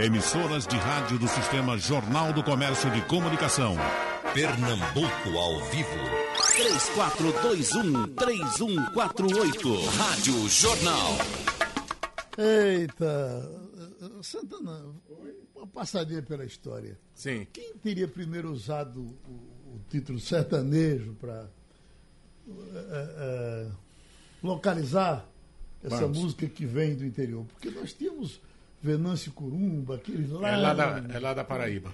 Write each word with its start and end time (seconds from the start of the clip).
Emissoras 0.00 0.66
de 0.66 0.76
rádio 0.76 1.16
do 1.18 1.28
Sistema 1.28 1.78
Jornal 1.78 2.32
do 2.32 2.42
Comércio 2.42 2.90
de 2.90 3.00
Comunicação. 3.02 3.76
Pernambuco 4.34 5.38
ao 5.38 5.60
vivo. 5.66 5.90
3421-3148. 8.16 9.86
Rádio 9.96 10.48
Jornal. 10.48 11.12
Eita, 12.36 13.48
Santana, 14.22 14.86
uma 15.54 15.68
passadinha 15.68 16.20
pela 16.22 16.44
história. 16.44 16.98
Sim. 17.14 17.46
Quem 17.52 17.74
teria 17.76 18.08
primeiro 18.08 18.50
usado 18.50 19.02
o, 19.02 19.76
o 19.76 19.80
título 19.88 20.18
sertanejo 20.18 21.14
para 21.14 21.48
é, 22.48 22.50
é, 22.88 23.68
localizar 24.42 25.24
essa 25.80 26.00
Vamos. 26.00 26.18
música 26.18 26.48
que 26.48 26.66
vem 26.66 26.96
do 26.96 27.04
interior? 27.04 27.46
Porque 27.46 27.70
nós 27.70 27.92
tínhamos 27.92 28.40
Venâncio 28.84 29.32
Curumba, 29.32 29.94
aqueles 29.96 30.30
lá. 30.30 30.50
É 30.50 30.56
lá 30.56 30.74
da, 30.74 31.04
é 31.14 31.18
lá 31.18 31.32
da 31.32 31.42
Paraíba. 31.42 31.90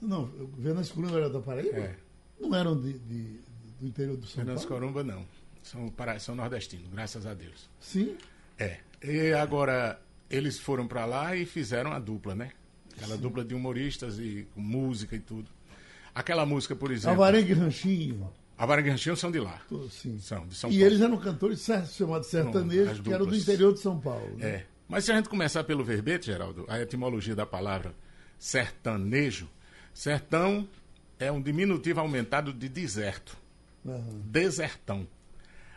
Não, 0.00 0.26
Venâncio 0.56 0.94
Curumba 0.94 1.16
era 1.16 1.28
da 1.28 1.40
Paraíba? 1.40 1.76
É. 1.76 1.96
Não 2.40 2.54
eram 2.54 2.80
de, 2.80 2.92
de- 3.00 3.40
do 3.80 3.86
interior 3.88 4.16
do 4.16 4.24
São 4.26 4.36
Fernandes 4.36 4.64
Paulo? 4.64 4.80
Corumba 4.92 5.02
não. 5.02 5.24
São, 5.62 5.88
para, 5.88 6.18
são 6.20 6.34
nordestinos, 6.36 6.86
graças 6.92 7.26
a 7.26 7.34
Deus. 7.34 7.68
Sim. 7.80 8.16
É. 8.58 8.78
E 9.02 9.32
agora, 9.32 10.00
eles 10.30 10.58
foram 10.58 10.86
para 10.86 11.04
lá 11.04 11.34
e 11.34 11.44
fizeram 11.44 11.92
a 11.92 11.98
dupla, 11.98 12.34
né? 12.34 12.52
Aquela 12.96 13.16
dupla 13.16 13.44
de 13.44 13.54
humoristas 13.54 14.18
e 14.20 14.46
com 14.54 14.60
música 14.60 15.16
e 15.16 15.20
tudo. 15.20 15.48
Aquela 16.14 16.46
música, 16.46 16.76
por 16.76 16.90
exemplo. 16.92 17.10
Alvarengue 17.10 17.54
Ranchinho. 17.54 18.30
Alvarenga 18.58 18.88
e 18.88 18.90
Ranchinho 18.92 19.16
são 19.16 19.30
de 19.32 19.40
lá. 19.40 19.60
Sim. 19.90 20.18
São, 20.20 20.46
de 20.46 20.54
São 20.54 20.70
e 20.70 20.74
Paulo. 20.74 20.86
eles 20.86 21.00
eram 21.00 21.16
cantores 21.16 21.60
cer- 21.60 21.86
chamados 21.86 22.28
sertanejos, 22.28 23.00
que 23.00 23.12
eram 23.12 23.26
do 23.26 23.34
interior 23.34 23.72
de 23.72 23.80
São 23.80 23.98
Paulo. 23.98 24.36
né? 24.36 24.46
É. 24.48 24.66
Mas 24.90 25.04
se 25.04 25.12
a 25.12 25.16
gente 25.16 25.28
começar 25.28 25.62
pelo 25.62 25.84
verbete, 25.84 26.26
Geraldo, 26.26 26.64
a 26.68 26.80
etimologia 26.80 27.34
da 27.36 27.46
palavra 27.46 27.94
sertanejo, 28.38 29.48
sertão 29.94 30.68
é 31.18 31.30
um 31.30 31.40
diminutivo 31.40 32.00
aumentado 32.00 32.52
de 32.52 32.68
deserto. 32.68 33.36
Aham. 33.86 34.20
Desertão. 34.24 35.06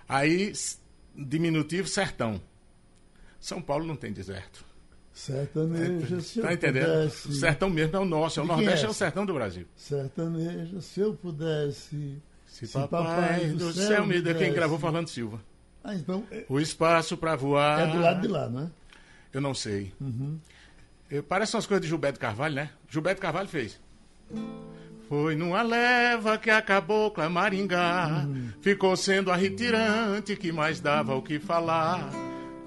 Aí, 0.09 0.51
diminutivo 1.15 1.87
sertão. 1.87 2.41
São 3.39 3.61
Paulo 3.61 3.85
não 3.85 3.95
tem 3.95 4.11
deserto. 4.11 4.65
Sertaneja, 5.13 6.19
se 6.21 6.39
eu 6.39 6.43
Tá 6.45 6.53
entendendo? 6.53 6.85
pudesse. 6.85 7.27
O 7.27 7.33
sertão 7.33 7.69
mesmo 7.69 7.95
é 7.95 7.99
o 7.99 8.05
nosso, 8.05 8.39
é 8.39 8.43
o 8.43 8.47
Nordeste 8.47 8.85
é 8.85 8.87
é 8.87 8.89
o 8.89 8.93
sertão 8.93 9.25
do 9.27 9.33
Brasil. 9.35 9.67
Sertaneja, 9.75 10.81
se 10.81 10.99
eu 11.01 11.13
pudesse. 11.13 12.17
Se, 12.47 12.67
papai, 12.67 13.47
do 13.49 13.71
céu 13.73 14.07
me 14.07 14.19
dê. 14.21 14.33
Quem 14.33 14.43
desse. 14.45 14.55
gravou 14.55 14.79
Fernando 14.79 15.07
Silva. 15.07 15.39
Ah, 15.83 15.93
então 15.93 16.23
é, 16.31 16.45
O 16.49 16.59
espaço 16.59 17.15
para 17.15 17.35
voar. 17.35 17.87
é 17.89 17.91
do 17.91 17.99
lado 17.99 18.21
de 18.21 18.27
lá, 18.27 18.49
não 18.49 18.61
é? 18.61 18.69
Eu 19.33 19.41
não 19.41 19.53
sei. 19.53 19.91
Eu- 21.09 21.23
parece 21.23 21.55
umas 21.55 21.65
coisas 21.65 21.81
de 21.81 21.87
Gilberto 21.89 22.19
Carvalho, 22.19 22.55
né? 22.55 22.69
Gilberto 22.89 23.21
Carvalho 23.21 23.47
fez. 23.47 23.79
Foi 25.09 25.35
numa 25.35 25.61
leva 25.61 26.37
que 26.37 26.49
a 26.49 26.61
cabocla 26.61 27.29
Maringá 27.29 28.25
ficou 28.61 28.95
sendo 28.95 29.31
a 29.31 29.35
retirante 29.35 30.35
que 30.35 30.51
mais 30.51 30.79
dava 30.79 31.13
o 31.15 31.21
que 31.21 31.39
falar. 31.39 32.09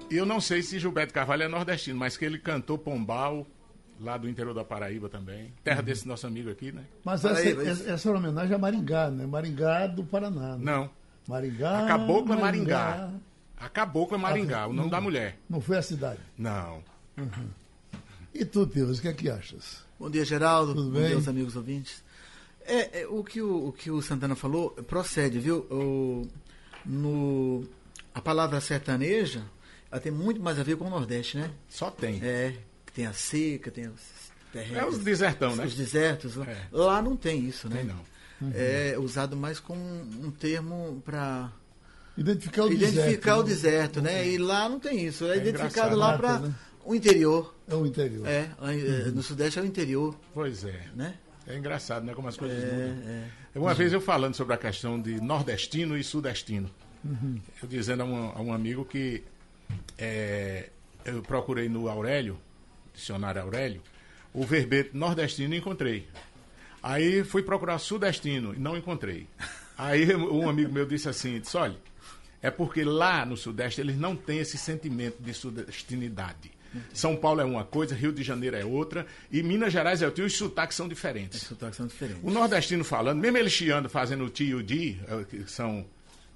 E 0.09 0.15
eu 0.15 0.25
não 0.25 0.39
sei 0.39 0.61
se 0.61 0.79
Gilberto 0.79 1.13
Carvalho 1.13 1.43
é 1.43 1.47
nordestino, 1.47 1.99
mas 1.99 2.15
que 2.15 2.23
ele 2.23 2.37
cantou 2.37 2.77
Pombal, 2.77 3.45
lá 3.99 4.17
do 4.17 4.29
interior 4.29 4.53
da 4.53 4.63
Paraíba 4.63 5.09
também. 5.09 5.51
Terra 5.63 5.81
desse 5.81 6.07
nosso 6.07 6.25
amigo 6.27 6.49
aqui, 6.49 6.71
né? 6.71 6.83
Mas 7.03 7.25
essa, 7.25 7.33
Paraíba, 7.33 7.63
isso. 7.63 7.71
essa, 7.71 7.91
essa 7.91 8.09
era 8.09 8.17
uma 8.17 8.27
homenagem 8.29 8.55
a 8.55 8.59
Maringá, 8.59 9.09
né? 9.09 9.25
Maringá 9.25 9.87
do 9.87 10.03
Paraná. 10.05 10.55
Né? 10.55 10.59
Não. 10.63 10.89
Maringá. 11.27 11.83
A 11.83 11.87
cabocla 11.87 12.35
é 12.37 12.39
Maringá. 12.39 13.09
A 13.59 13.67
cabocla 13.69 14.17
é 14.17 14.21
Maringá, 14.21 14.61
Ah, 14.63 14.67
o 14.67 14.69
nome 14.73 14.81
não- 14.83 14.89
da 14.89 15.01
mulher. 15.01 15.39
Não 15.49 15.59
foi 15.59 15.77
a 15.77 15.81
cidade. 15.81 16.19
Não. 16.37 16.83
E 18.33 18.45
tu, 18.45 18.67
Teus, 18.67 18.99
o 18.99 19.01
que 19.01 19.07
é 19.07 19.13
que 19.13 19.29
achas? 19.29 19.83
Bom 19.99 20.09
dia, 20.09 20.23
Geraldo. 20.23 20.75
Tudo 20.75 20.91
Bom 20.91 20.99
bem? 20.99 21.07
dia 21.07 21.15
aos 21.15 21.27
amigos 21.27 21.55
ouvintes. 21.55 22.03
É, 22.65 23.01
é, 23.01 23.07
o, 23.07 23.23
que 23.23 23.41
o, 23.41 23.67
o 23.69 23.71
que 23.73 23.89
o 23.89 24.01
Santana 24.01 24.35
falou 24.35 24.71
procede, 24.71 25.39
viu? 25.39 25.59
O, 25.71 26.27
no, 26.85 27.65
a 28.13 28.21
palavra 28.21 28.59
sertaneja 28.61 29.43
ela 29.91 30.01
tem 30.01 30.11
muito 30.11 30.41
mais 30.41 30.59
a 30.59 30.63
ver 30.63 30.75
com 30.77 30.85
o 30.85 30.89
Nordeste, 30.89 31.37
né? 31.37 31.49
Só 31.69 31.89
tem. 31.89 32.19
É, 32.21 32.55
tem 32.93 33.05
a 33.07 33.13
seca, 33.13 33.71
tem 33.71 33.87
os 33.87 34.01
terrenos. 34.51 34.77
É 34.77 34.85
os 34.85 34.97
desertão, 34.99 35.55
né? 35.55 35.65
Os 35.65 35.73
desertos. 35.75 36.35
Lá, 36.35 36.45
É. 36.45 36.67
lá 36.71 37.01
não 37.01 37.15
tem 37.15 37.39
isso, 37.45 37.69
né? 37.69 37.77
Tem 37.77 37.85
não. 37.85 38.51
É 38.53 38.95
usado 38.99 39.35
mais 39.35 39.59
como 39.59 39.81
um 39.81 40.29
termo 40.29 41.01
para 41.05 41.49
Identificar 42.17 42.63
o 42.63 42.71
identificar 42.73 43.03
deserto. 43.03 43.39
o 43.39 43.43
né? 43.43 43.49
deserto, 43.49 44.01
né? 44.01 44.27
E 44.27 44.37
lá 44.37 44.67
não 44.67 44.79
tem 44.79 45.05
isso. 45.05 45.25
É, 45.25 45.35
É 45.35 45.37
identificado 45.37 45.95
lá 45.95 46.17
para 46.17 46.39
né? 46.39 46.53
o 46.83 46.95
interior. 46.95 47.53
É 47.69 47.75
o 47.75 47.85
interior. 47.85 48.27
É, 48.27 48.49
é, 48.61 49.11
no 49.11 49.21
Sudeste 49.21 49.59
é 49.59 49.61
o 49.61 49.65
interior, 49.65 50.15
Pois 50.33 50.63
é. 50.63 50.87
né? 50.95 51.15
É 51.45 51.55
engraçado, 51.57 52.03
né? 52.05 52.13
Como 52.13 52.27
as 52.27 52.35
coisas 52.35 52.61
É, 52.61 52.65
mudam. 52.65 53.03
é. 53.07 53.59
Uma 53.59 53.73
vez 53.73 53.93
eu 53.93 54.01
falando 54.01 54.35
sobre 54.35 54.53
a 54.53 54.57
questão 54.57 54.99
de 55.01 55.19
nordestino 55.21 55.97
e 55.97 56.03
sudestino. 56.03 56.69
Eu 57.61 57.67
dizendo 57.69 58.03
a 58.03 58.05
um, 58.05 58.29
a 58.31 58.41
um 58.41 58.53
amigo 58.53 58.83
que 58.83 59.23
é, 59.97 60.69
eu 61.05 61.21
procurei 61.21 61.69
no 61.69 61.87
Aurélio, 61.87 62.37
dicionário 62.93 63.41
Aurélio, 63.41 63.81
o 64.33 64.43
verbete 64.43 64.89
nordestino 64.93 65.53
e 65.53 65.57
encontrei. 65.57 66.07
Aí 66.83 67.23
fui 67.23 67.41
procurar 67.43 67.79
sudestino 67.79 68.53
e 68.53 68.59
não 68.59 68.75
encontrei. 68.77 69.27
Aí 69.77 70.13
um 70.15 70.49
amigo 70.49 70.71
meu 70.71 70.85
disse 70.85 71.07
assim, 71.07 71.39
disse, 71.39 71.55
olha, 71.57 71.77
é 72.47 72.51
porque 72.51 72.83
lá 72.83 73.25
no 73.25 73.35
Sudeste 73.37 73.81
eles 73.81 73.97
não 73.97 74.15
têm 74.15 74.39
esse 74.39 74.57
sentimento 74.57 75.17
de 75.21 75.33
sudestinidade. 75.33 76.51
São 76.93 77.15
Paulo 77.15 77.41
é 77.41 77.45
uma 77.45 77.63
coisa, 77.63 77.95
Rio 77.95 78.11
de 78.11 78.21
Janeiro 78.23 78.55
é 78.55 78.63
outra, 78.63 79.05
e 79.31 79.41
Minas 79.41 79.73
Gerais 79.73 80.01
é 80.01 80.05
outra, 80.05 80.23
e 80.23 80.27
os 80.27 80.35
sotaques 80.37 80.75
são 80.77 80.87
diferentes. 80.87 81.41
Os 81.41 81.47
sotaques 81.47 81.77
são 81.77 81.87
diferentes. 81.87 82.21
O 82.23 82.29
nordestino 82.29 82.83
falando, 82.83 83.19
mesmo 83.19 83.37
ele 83.37 83.49
chiando, 83.49 83.89
fazendo 83.89 84.25
o 84.25 84.29
ti 84.29 84.43
e 84.45 84.53
o 84.55 84.61
di, 84.61 84.99
é, 85.07 85.23
que 85.23 85.49
são 85.49 85.85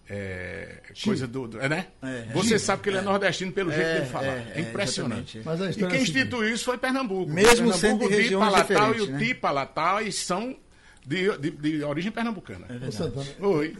é, 0.09 0.81
coisa 1.03 1.27
do, 1.27 1.47
do- 1.47 1.59
é, 1.61 1.69
né? 1.69 1.87
É, 2.01 2.07
é. 2.29 2.33
Você 2.33 2.57
Chi. 2.57 2.65
sabe 2.65 2.81
que 2.81 2.89
ele 2.89 2.97
é 2.97 3.01
nordestino 3.01 3.51
pelo 3.51 3.71
jeito 3.71 3.85
É, 3.87 3.93
que 3.93 3.97
ele 4.01 4.05
fala. 4.07 4.25
é, 4.27 4.29
É, 4.29 4.53
é, 4.55 4.61
impressionante. 4.61 5.37
E 5.39 5.73
quem 5.87 5.99
é 5.99 6.01
instituiu 6.01 6.53
isso 6.53 6.65
foi 6.65 6.77
Pernambuco. 6.77 7.31
Mesmo 7.31 7.47
Pernambuco, 7.71 7.77
sendo 7.79 7.99
de 7.99 8.05
o 8.05 8.09
regiões 8.09 8.51
Palatal 8.51 8.95
e 8.95 9.01
o 9.01 9.07
né? 9.11 9.19
Ti 9.19 9.33
Palatal 9.35 10.01
e 10.01 10.11
são 10.11 10.55
de, 11.05 11.37
de, 11.37 11.51
de 11.51 11.83
origem 11.83 12.11
pernambucana. 12.11 12.67
Ô, 12.87 12.91
Santana, 12.91 13.25
Oi. 13.39 13.75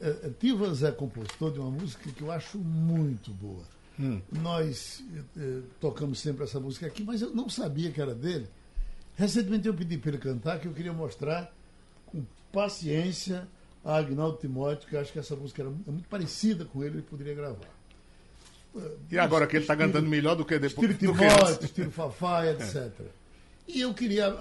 é, 0.00 0.06
é, 0.26 0.30
Tivas 0.40 0.82
é 0.82 0.90
compositor 0.92 1.52
de 1.52 1.58
uma 1.58 1.70
música 1.70 2.10
que 2.10 2.22
eu 2.22 2.30
acho 2.30 2.58
muito 2.58 3.30
boa. 3.32 3.62
Nós 4.32 5.04
eh, 5.36 5.60
tocamos 5.80 6.18
sempre 6.18 6.42
essa 6.44 6.58
música 6.58 6.86
aqui, 6.86 7.04
mas 7.04 7.22
eu 7.22 7.30
não 7.34 7.48
sabia 7.48 7.90
que 7.90 8.00
era 8.00 8.14
dele. 8.14 8.48
Recentemente 9.16 9.68
eu 9.68 9.74
pedi 9.74 9.96
para 9.98 10.10
ele 10.10 10.18
cantar, 10.18 10.58
que 10.58 10.66
eu 10.66 10.72
queria 10.72 10.92
mostrar 10.92 11.54
com 12.06 12.24
paciência 12.50 13.46
a 13.84 13.96
Agnaldo 13.98 14.38
Timóteo, 14.38 14.88
que 14.88 14.96
eu 14.96 15.00
acho 15.00 15.12
que 15.12 15.18
essa 15.18 15.36
música 15.36 15.62
era 15.62 15.70
mu- 15.70 15.84
é 15.86 15.90
muito 15.90 16.08
parecida 16.08 16.64
com 16.64 16.82
ele, 16.82 16.96
ele 16.96 17.02
poderia 17.02 17.34
gravar. 17.34 17.68
E 19.10 19.18
agora 19.18 19.46
que 19.46 19.56
ele 19.56 19.64
está 19.64 19.76
cantando 19.76 20.08
melhor 20.08 20.34
do 20.34 20.44
que 20.46 20.58
depois 20.58 20.90
Estilo 20.90 21.12
do 21.12 21.18
que 21.18 21.24
antes. 21.26 21.36
Timóteo, 21.44 21.64
estilo 21.66 21.90
Fafá, 21.90 22.46
etc. 22.50 22.90
E 23.72 23.80
eu 23.80 23.94
queria. 23.94 24.36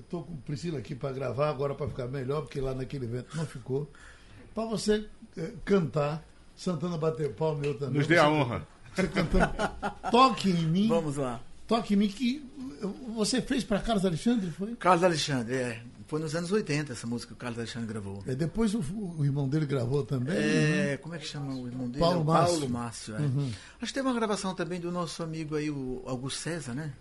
Estou 0.00 0.24
com 0.24 0.36
Priscila 0.38 0.78
aqui 0.78 0.94
para 0.94 1.12
gravar, 1.12 1.48
agora 1.48 1.74
para 1.74 1.88
ficar 1.88 2.06
melhor, 2.08 2.42
porque 2.42 2.60
lá 2.60 2.74
naquele 2.74 3.04
evento 3.06 3.36
não 3.36 3.46
ficou. 3.46 3.90
Para 4.54 4.64
você 4.66 5.06
eh, 5.36 5.52
cantar, 5.64 6.24
Santana 6.56 6.98
bater 6.98 7.32
palma, 7.32 7.64
eu 7.64 7.78
também. 7.78 7.98
Nos 7.98 8.06
dê 8.06 8.18
a 8.18 8.28
honra. 8.28 8.66
Você 8.94 9.06
cantando 9.06 9.46
Toque 10.10 10.50
em 10.50 10.66
mim. 10.66 10.88
Vamos 10.88 11.16
lá. 11.16 11.40
Toque 11.66 11.94
em 11.94 11.96
mim, 11.96 12.08
que 12.08 12.44
você 13.14 13.40
fez 13.40 13.62
para 13.62 13.78
Carlos 13.78 14.04
Alexandre, 14.04 14.50
foi? 14.50 14.74
Carlos 14.74 15.04
Alexandre, 15.04 15.54
é. 15.54 15.82
Foi 16.08 16.18
nos 16.20 16.34
anos 16.34 16.50
80 16.50 16.92
essa 16.92 17.06
música 17.06 17.28
que 17.28 17.34
o 17.34 17.36
Carlos 17.36 17.58
Alexandre 17.60 17.86
gravou. 17.86 18.20
É, 18.26 18.34
depois 18.34 18.74
o, 18.74 18.80
o 18.80 19.24
irmão 19.24 19.48
dele 19.48 19.64
gravou 19.64 20.04
também. 20.04 20.34
né? 20.34 20.94
É, 20.94 20.96
como 20.96 21.14
é 21.14 21.18
que 21.18 21.26
chama 21.26 21.54
o 21.54 21.68
irmão 21.68 21.88
dele? 21.88 22.00
Paulo 22.00 22.18
É 22.18 22.20
o 22.20 22.24
Márcio. 22.24 22.58
Paulo 22.58 22.68
Márcio, 22.70 23.14
é. 23.14 23.18
Acho 23.80 23.92
que 23.92 23.94
teve 23.94 24.08
uma 24.08 24.14
gravação 24.14 24.52
também 24.52 24.80
do 24.80 24.90
nosso 24.90 25.22
amigo 25.22 25.54
aí, 25.54 25.70
o 25.70 26.02
Augusto 26.04 26.40
César, 26.40 26.74
né? 26.74 26.92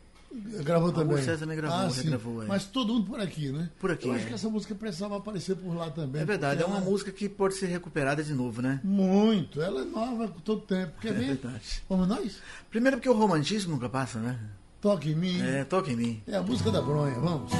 Gravou 0.63 0.91
também. 0.91 1.17
César 1.17 1.39
também 1.39 1.57
gravou, 1.57 1.77
ah, 1.79 1.83
já 1.89 2.01
sim. 2.01 2.07
gravou, 2.09 2.43
é. 2.43 2.45
Mas 2.45 2.65
todo 2.65 2.93
mundo 2.93 3.07
por 3.07 3.19
aqui, 3.19 3.51
né? 3.51 3.69
Por 3.79 3.89
aqui, 3.91 4.07
Eu 4.07 4.13
acho 4.13 4.25
é. 4.25 4.27
que 4.27 4.33
essa 4.35 4.49
música 4.49 4.75
precisava 4.75 5.17
aparecer 5.17 5.55
por 5.55 5.75
lá 5.75 5.89
também. 5.89 6.21
É 6.21 6.25
verdade, 6.25 6.61
é 6.61 6.65
uma 6.65 6.77
ela- 6.77 6.85
música 6.85 7.11
que 7.11 7.27
pode 7.27 7.55
ser 7.55 7.65
recuperada 7.67 8.23
de 8.23 8.33
novo, 8.33 8.61
né? 8.61 8.79
Muito. 8.83 9.59
Ela 9.61 9.81
é 9.81 9.85
nova 9.85 10.31
todo 10.43 10.61
tempo. 10.61 10.93
Quer 11.01 11.09
É 11.09 11.13
ver? 11.13 11.25
verdade. 11.37 11.81
Vamos 11.89 12.07
nós? 12.07 12.37
Primeiro 12.69 12.97
porque 12.97 13.09
o 13.09 13.13
romantismo 13.13 13.71
nunca 13.73 13.89
passa, 13.89 14.19
né? 14.19 14.39
Toque 14.79 15.11
em 15.11 15.15
mim. 15.15 15.41
É, 15.41 15.63
toca 15.63 15.91
em 15.91 15.95
mim. 15.95 16.21
É 16.27 16.35
a 16.37 16.41
música 16.43 16.71
da 16.71 16.81
bronha, 16.81 17.15
vamos. 17.19 17.51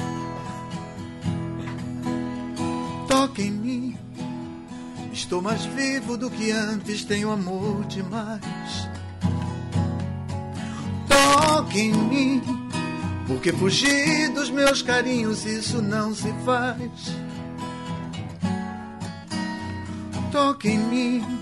Toca 3.08 3.42
em 3.42 3.50
mim. 3.50 3.96
Estou 5.12 5.42
mais 5.42 5.64
vivo 5.66 6.16
do 6.16 6.30
que 6.30 6.50
antes, 6.52 7.04
tenho 7.04 7.30
amor 7.30 7.84
demais. 7.86 8.88
Toque 11.08 11.80
em 11.80 11.92
mim, 11.92 12.42
porque 13.30 13.52
fugir 13.52 14.28
dos 14.30 14.50
meus 14.50 14.82
carinhos 14.82 15.46
isso 15.46 15.80
não 15.80 16.12
se 16.12 16.32
faz. 16.44 16.90
Toque 20.32 20.68
em 20.68 20.78
mim, 20.78 21.38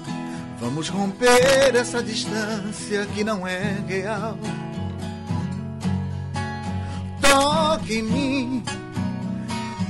vamos 0.61 0.91
romper 0.91 1.75
essa 1.75 2.03
distância 2.03 3.07
que 3.15 3.25
não 3.25 3.47
é 3.47 3.83
real. 3.89 4.39
toque 7.23 7.95
em 7.95 8.03
mim. 8.03 8.63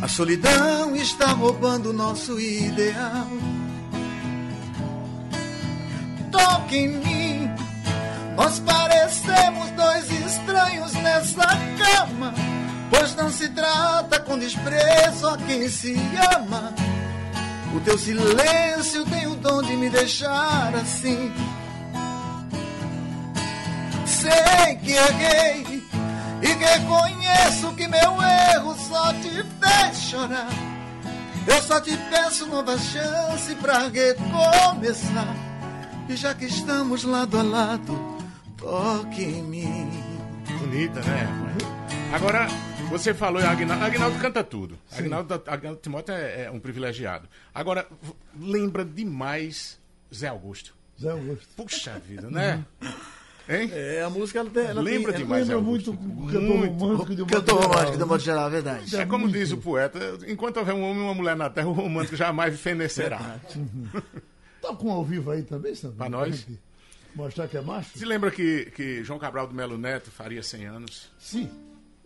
A 0.00 0.06
solidão 0.06 0.94
está 0.94 1.32
roubando 1.32 1.92
nosso 1.92 2.38
ideal. 2.38 3.26
Toque 6.30 6.76
em 6.76 6.88
mim. 6.88 7.17
Nós 8.38 8.60
parecemos 8.60 9.68
dois 9.72 10.08
estranhos 10.12 10.92
nessa 10.94 11.44
cama. 11.76 12.32
Pois 12.88 13.16
não 13.16 13.28
se 13.30 13.48
trata 13.48 14.20
com 14.20 14.38
desprezo 14.38 15.26
a 15.26 15.36
quem 15.38 15.68
se 15.68 15.96
ama. 16.36 16.72
O 17.74 17.80
teu 17.80 17.98
silêncio 17.98 19.04
tem 19.06 19.26
o 19.26 19.34
dom 19.34 19.60
de 19.60 19.74
me 19.74 19.90
deixar 19.90 20.72
assim. 20.76 21.32
Sei 24.06 24.76
que 24.84 24.92
errei 24.92 25.82
e 26.40 26.46
reconheço 26.46 27.74
que 27.74 27.88
meu 27.88 28.22
erro 28.22 28.76
só 28.88 29.12
te 29.14 29.30
fez 29.30 29.98
chorar. 29.98 30.48
Eu 31.44 31.60
só 31.62 31.80
te 31.80 31.96
peço 32.08 32.46
nova 32.46 32.78
chance 32.78 33.52
pra 33.56 33.88
recomeçar. 33.88 35.34
E 36.08 36.14
já 36.14 36.32
que 36.34 36.44
estamos 36.44 37.02
lado 37.02 37.36
a 37.36 37.42
lado, 37.42 38.17
toque 38.58 39.22
em 39.22 39.42
mim. 39.42 39.90
Bonita, 40.60 41.00
né? 41.00 41.26
Agora, 42.12 42.46
você 42.90 43.14
falou 43.14 43.42
Agnaldo. 43.42 43.84
Agnaldo 43.84 44.18
canta 44.18 44.42
tudo. 44.44 44.78
Agnaldo, 44.92 45.42
Agnaldo 45.46 45.80
Timóteo 45.80 46.14
é, 46.14 46.44
é 46.44 46.50
um 46.50 46.58
privilegiado. 46.58 47.28
Agora, 47.54 47.86
lembra 48.38 48.84
demais 48.84 49.78
Zé 50.14 50.28
Augusto. 50.28 50.74
Zé 51.00 51.10
Augusto. 51.10 51.46
Puxa 51.56 51.98
vida, 51.98 52.28
né? 52.30 52.64
Hein? 53.50 53.70
É, 53.72 54.02
a 54.02 54.10
música 54.10 54.40
ela 54.40 54.50
tem. 54.50 54.62
Ela 54.62 54.82
Lembra 54.82 55.10
tem, 55.10 55.22
demais 55.22 55.48
Lembra 55.48 55.62
muito 55.62 55.90
o 55.92 56.26
cantor 56.26 56.42
Muito. 56.42 56.84
romântico 56.84 57.16
de 57.16 57.24
Cantor 57.24 57.62
romântico, 57.62 57.96
de 57.96 58.04
modo 58.04 58.22
geral, 58.22 58.46
é 58.46 58.50
verdade. 58.50 58.94
É 58.94 59.06
como 59.06 59.24
muito. 59.24 59.38
diz 59.38 59.52
o 59.52 59.56
poeta: 59.56 59.98
enquanto 60.26 60.58
houver 60.58 60.74
um 60.74 60.82
homem 60.82 60.98
e 60.98 61.06
uma 61.06 61.14
mulher 61.14 61.34
na 61.34 61.48
terra, 61.48 61.66
o 61.66 61.72
romântico 61.72 62.14
jamais 62.14 62.60
fenecerá. 62.60 63.40
Toca 64.60 64.84
um 64.84 64.90
ao 64.90 65.02
vivo 65.02 65.30
aí 65.30 65.42
também, 65.44 65.74
Sandro? 65.74 65.96
Pra 65.96 66.10
nós. 66.10 66.36
gente 66.36 66.60
Mostrar 67.18 67.48
que 67.48 67.56
é 67.56 67.60
macho? 67.60 67.98
Se 67.98 68.04
lembra 68.04 68.30
que, 68.30 68.66
que 68.70 69.02
João 69.02 69.18
Cabral 69.18 69.48
do 69.48 69.54
Melo 69.54 69.76
Neto 69.76 70.08
faria 70.10 70.40
100 70.42 70.66
anos? 70.66 71.10
Sim. 71.18 71.50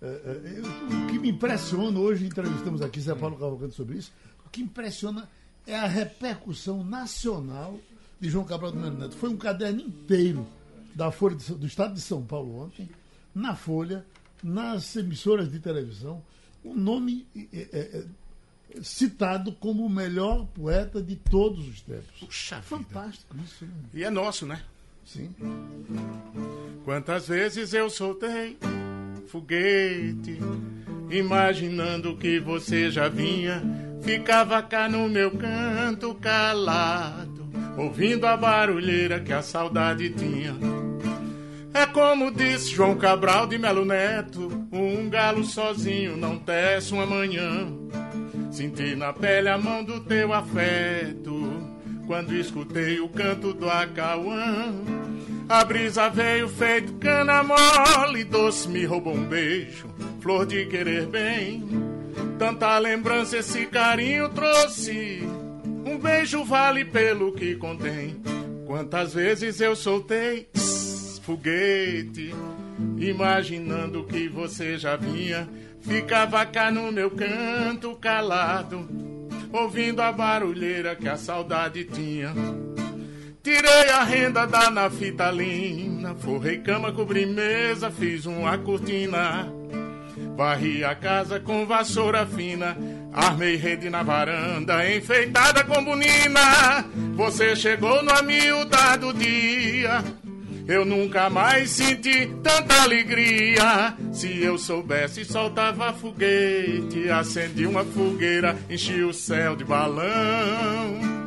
É, 0.00 0.06
é, 0.06 0.58
eu- 0.58 0.98
o 1.04 1.06
que 1.08 1.18
me 1.18 1.28
impressiona, 1.28 1.98
hoje 1.98 2.24
entrevistamos 2.26 2.80
aqui 2.80 2.98
Zé 3.00 3.14
Paulo 3.14 3.36
Cavalcante 3.36 3.74
sobre 3.74 3.98
isso, 3.98 4.10
o 4.44 4.48
que 4.48 4.62
impressiona 4.62 5.28
é 5.66 5.76
a 5.76 5.86
repercussão 5.86 6.82
nacional 6.82 7.78
de 8.18 8.30
João 8.30 8.44
Cabral 8.46 8.72
do 8.72 8.80
Melo 8.80 8.98
Neto. 8.98 9.14
Foi 9.16 9.28
um 9.28 9.36
caderno 9.36 9.80
inteiro 9.82 10.46
da 10.94 11.10
Folha 11.12 11.36
de 11.36 11.54
do 11.54 11.66
Estado 11.66 11.92
de 11.94 12.00
São 12.00 12.22
Paulo 12.24 12.58
ontem, 12.64 12.88
na 13.34 13.54
Folha, 13.54 14.04
nas 14.42 14.96
emissoras 14.96 15.50
de 15.52 15.58
televisão, 15.60 16.22
o 16.64 16.74
nome 16.74 17.26
é, 17.36 17.46
é, 17.52 17.78
é, 17.98 18.82
citado 18.82 19.52
como 19.52 19.84
o 19.84 19.90
melhor 19.90 20.46
poeta 20.46 21.02
de 21.02 21.16
todos 21.16 21.68
os 21.68 21.80
tempos. 21.82 22.18
Puxa 22.20 22.56
vida. 22.56 22.66
Fantástico 22.66 23.36
isso, 23.44 23.64
né? 23.66 23.72
E 23.94 24.02
é 24.04 24.10
nosso, 24.10 24.46
né? 24.46 24.62
Sim. 25.04 25.34
Quantas 26.84 27.28
vezes 27.28 27.72
eu 27.74 27.88
soltei 27.88 28.56
foguete, 29.32 30.38
imaginando 31.10 32.16
que 32.16 32.38
você 32.38 32.90
já 32.90 33.08
vinha, 33.08 33.62
ficava 34.02 34.62
cá 34.62 34.88
no 34.90 35.08
meu 35.08 35.30
canto 35.30 36.14
calado, 36.16 37.48
ouvindo 37.78 38.26
a 38.26 38.36
barulheira 38.36 39.20
que 39.20 39.32
a 39.32 39.40
saudade 39.40 40.10
tinha. 40.10 40.54
É 41.72 41.86
como 41.86 42.30
disse 42.30 42.74
João 42.74 42.94
Cabral 42.96 43.46
de 43.46 43.56
Melo 43.56 43.86
Neto, 43.86 44.66
um 44.70 45.08
galo 45.08 45.44
sozinho 45.44 46.14
não 46.14 46.38
tece 46.38 46.92
uma 46.92 47.06
manhã. 47.06 47.72
Senti 48.50 48.94
na 48.94 49.14
pele 49.14 49.48
a 49.48 49.56
mão 49.56 49.82
do 49.82 50.00
teu 50.00 50.30
afeto 50.34 51.31
quando 52.06 52.34
escutei 52.34 53.00
o 53.00 53.08
canto 53.08 53.52
do 53.52 53.68
acauã. 53.68 54.74
A 55.48 55.64
brisa 55.64 56.08
veio 56.08 56.48
feito 56.48 56.94
cana 56.94 57.42
mole, 57.42 58.24
doce 58.24 58.68
me 58.68 58.84
roubou 58.84 59.14
um 59.14 59.24
beijo, 59.24 59.88
flor 60.20 60.46
de 60.46 60.64
querer 60.66 61.06
bem. 61.06 61.62
Tanta 62.38 62.78
lembrança 62.78 63.38
esse 63.38 63.66
carinho 63.66 64.28
trouxe, 64.30 65.22
um 65.84 65.98
beijo 65.98 66.44
vale 66.44 66.84
pelo 66.84 67.32
que 67.32 67.54
contém. 67.56 68.20
Quantas 68.66 69.12
vezes 69.14 69.60
eu 69.60 69.76
soltei 69.76 70.48
tss, 70.52 71.20
foguete, 71.22 72.34
imaginando 72.98 74.04
que 74.04 74.28
você 74.28 74.78
já 74.78 74.96
vinha, 74.96 75.48
ficava 75.80 76.44
cá 76.46 76.70
no 76.70 76.90
meu 76.90 77.10
canto 77.10 77.94
calado, 77.96 78.88
ouvindo 79.52 80.00
a 80.00 80.10
barulheira 80.10 80.96
que 80.96 81.08
a 81.08 81.16
saudade 81.16 81.84
tinha. 81.84 82.32
Tirei 83.42 83.90
a 83.90 84.04
renda 84.04 84.46
da 84.46 84.70
nafitalina, 84.70 86.14
forrei 86.14 86.58
cama, 86.58 86.92
cobri 86.92 87.26
mesa, 87.26 87.90
fiz 87.90 88.24
uma 88.24 88.56
cortina. 88.56 89.52
Varri 90.36 90.84
a 90.84 90.94
casa 90.94 91.40
com 91.40 91.66
vassoura 91.66 92.24
fina, 92.24 92.76
armei 93.12 93.56
rede 93.56 93.90
na 93.90 94.02
varanda, 94.02 94.88
enfeitada 94.90 95.64
com 95.64 95.84
bonina. 95.84 96.86
Você 97.16 97.54
chegou 97.54 98.02
no 98.02 98.12
amiúda 98.12 98.96
do 98.96 99.12
dia, 99.12 100.02
eu 100.66 100.84
nunca 100.84 101.28
mais 101.28 101.70
senti 101.70 102.26
tanta 102.42 102.82
alegria. 102.82 103.96
Se 104.12 104.42
eu 104.42 104.58
soubesse, 104.58 105.24
soltava 105.24 105.92
foguete, 105.92 107.08
acendi 107.10 107.66
uma 107.66 107.84
fogueira, 107.84 108.56
enchi 108.70 109.02
o 109.02 109.12
céu 109.12 109.56
de 109.56 109.64
balão. 109.64 111.22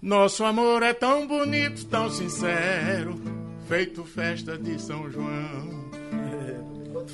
Nosso 0.00 0.44
amor 0.44 0.82
é 0.82 0.92
tão 0.92 1.26
bonito, 1.26 1.84
tão 1.86 2.08
sincero, 2.08 3.20
feito 3.66 4.04
festa 4.04 4.56
de 4.56 4.80
São 4.80 5.10
João. 5.10 5.86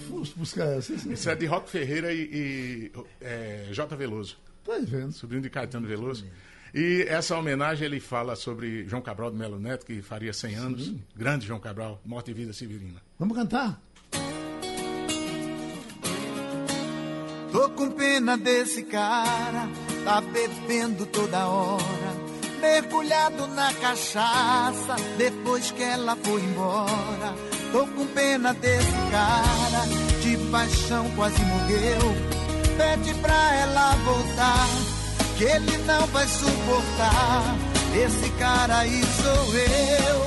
Fomos 0.09 0.31
buscar 0.33 0.77
essa? 0.77 0.93
Isso 0.95 1.31
é 1.31 1.35
de 1.35 1.47
Rock 1.47 1.71
Ferreira 1.71 2.13
e, 2.13 2.21
e 2.21 2.93
é, 3.21 3.69
J. 3.71 3.97
Veloso, 3.97 4.39
tá 4.65 4.79
vendo? 4.83 5.13
sobrinho 5.13 5.43
de 5.43 5.51
Caetano 5.51 5.87
Veloso. 5.87 6.27
E 6.75 7.05
essa 7.09 7.37
homenagem 7.37 7.85
ele 7.85 8.01
fala 8.01 8.35
sobre 8.35 8.87
João 8.89 9.03
Cabral 9.03 9.31
de 9.31 9.37
Melo 9.37 9.59
Neto, 9.59 9.85
que 9.85 10.01
faria 10.01 10.33
100 10.33 10.55
anos. 10.55 10.95
Grande 11.15 11.47
João 11.47 11.61
Cabral, 11.61 12.01
morte 12.05 12.31
e 12.31 12.35
vida 12.35 12.53
severina. 12.53 13.01
Vamos 13.19 13.37
cantar? 13.37 13.81
Tô 17.53 17.69
com 17.71 17.91
pena 17.91 18.39
desse 18.39 18.83
cara, 18.85 19.69
tá 20.07 20.23
bebendo 20.23 21.05
toda 21.05 21.47
hora, 21.47 22.15
mergulhado 22.63 23.47
na 23.49 23.75
cachaça, 23.75 24.97
depois 25.19 25.71
que 25.71 25.83
ela 25.83 26.17
foi 26.17 26.41
embora. 26.41 27.35
Tô 27.71 27.87
com 27.89 28.07
pena 28.07 28.55
desse 28.55 28.91
cara, 29.11 29.87
de 30.23 30.51
paixão 30.51 31.11
quase 31.15 31.43
morreu. 31.45 32.01
Pede 32.79 33.15
pra 33.21 33.55
ela 33.57 33.97
voltar, 33.97 34.67
que 35.43 35.49
ele 35.49 35.77
não 35.79 36.07
vai 36.07 36.27
suportar. 36.29 37.57
Esse 37.97 38.31
cara 38.39 38.79
aí 38.79 39.03
sou 39.21 39.55
eu. 39.57 40.27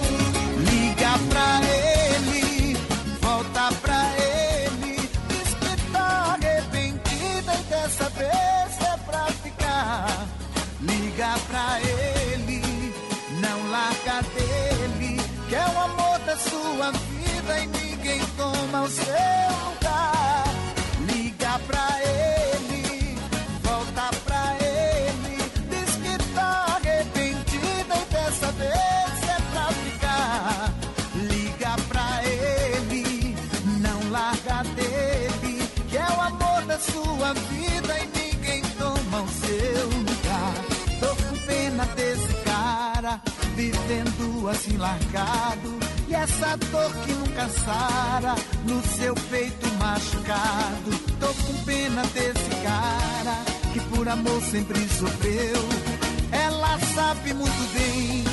Liga 0.70 1.12
pra 1.30 1.62
ele, 1.64 2.78
volta 3.22 3.72
pra 3.82 4.12
ele, 4.18 5.10
diz 5.30 5.54
que 5.54 5.92
tá 5.94 6.38
arrependida 6.38 7.54
e 7.54 7.64
dessa 7.70 8.10
vez 8.10 8.82
é 8.82 8.98
pra 9.06 9.26
ficar. 9.42 10.28
Liga 10.82 11.34
pra 11.48 11.80
ele, 11.80 12.62
não 13.40 13.72
larga 13.72 14.22
dele, 14.34 15.22
que 15.48 15.56
é 15.56 15.66
o 15.66 15.80
amor 15.80 16.20
da 16.26 16.38
sua 16.38 16.92
vida 16.92 17.60
e 17.60 17.68
ninguém 17.68 18.22
toma 18.38 18.82
o 18.82 18.90
seu 18.90 19.85
vivendo 43.56 44.50
assim 44.50 44.78
largado. 44.78 45.80
E 46.08 46.14
essa 46.14 46.56
dor 46.58 46.92
que 47.04 47.14
nunca 47.14 47.50
sara 47.50 48.36
no 48.66 48.82
seu 48.84 49.16
peito 49.30 49.68
machucado. 49.80 50.92
Tô 51.20 51.28
com 51.28 51.64
pena 51.64 52.02
desse 52.08 52.50
cara 52.64 53.38
que 53.74 53.80
por 53.90 54.08
amor 54.08 54.42
sempre 54.44 54.80
sofreu. 54.90 55.64
Ela 56.32 56.80
sabe 56.94 57.34
muito 57.34 57.74
bem 57.74 58.24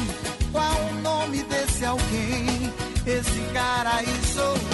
qual 0.51 0.91
o 0.91 0.95
nome 1.03 1.43
desse 1.45 1.85
alguém. 1.85 2.73
Esse 3.07 3.41
cara 3.53 3.97
aí 3.97 4.21
sou. 4.35 4.72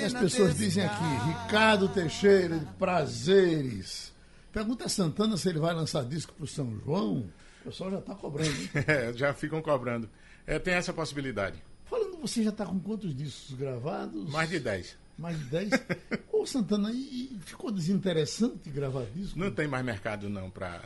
Que, 0.00 0.06
as 0.06 0.14
pessoas 0.14 0.56
dizem 0.56 0.84
aqui? 0.84 1.04
Ricardo 1.28 1.88
Teixeira, 1.88 2.58
de 2.58 2.66
Prazeres. 2.72 4.12
Pergunta 4.52 4.86
a 4.86 4.88
Santana 4.88 5.36
se 5.36 5.48
ele 5.48 5.58
vai 5.58 5.74
lançar 5.74 6.04
disco 6.04 6.32
pro 6.34 6.46
São 6.46 6.78
João. 6.84 7.30
O 7.60 7.64
pessoal 7.64 7.90
já 7.90 7.98
está 7.98 8.14
cobrando. 8.14 8.50
Hein? 8.50 8.70
É, 8.86 9.12
já 9.12 9.34
ficam 9.34 9.60
cobrando. 9.60 10.08
É, 10.46 10.58
tem 10.58 10.74
essa 10.74 10.92
possibilidade. 10.92 11.62
Falando, 11.84 12.16
você 12.18 12.42
já 12.42 12.50
está 12.50 12.64
com 12.64 12.78
quantos 12.80 13.14
discos 13.14 13.56
gravados? 13.56 14.30
Mais 14.30 14.48
de 14.48 14.58
10. 14.58 14.96
Mais 15.18 15.38
de 15.38 15.44
10? 15.44 15.70
Ô, 16.32 16.46
Santana, 16.46 16.90
e 16.92 17.38
ficou 17.44 17.70
desinteressante 17.70 18.70
gravar 18.70 19.04
disco? 19.14 19.38
Não 19.38 19.50
tem 19.50 19.68
mais 19.68 19.84
mercado 19.84 20.28
não 20.28 20.50
para 20.50 20.82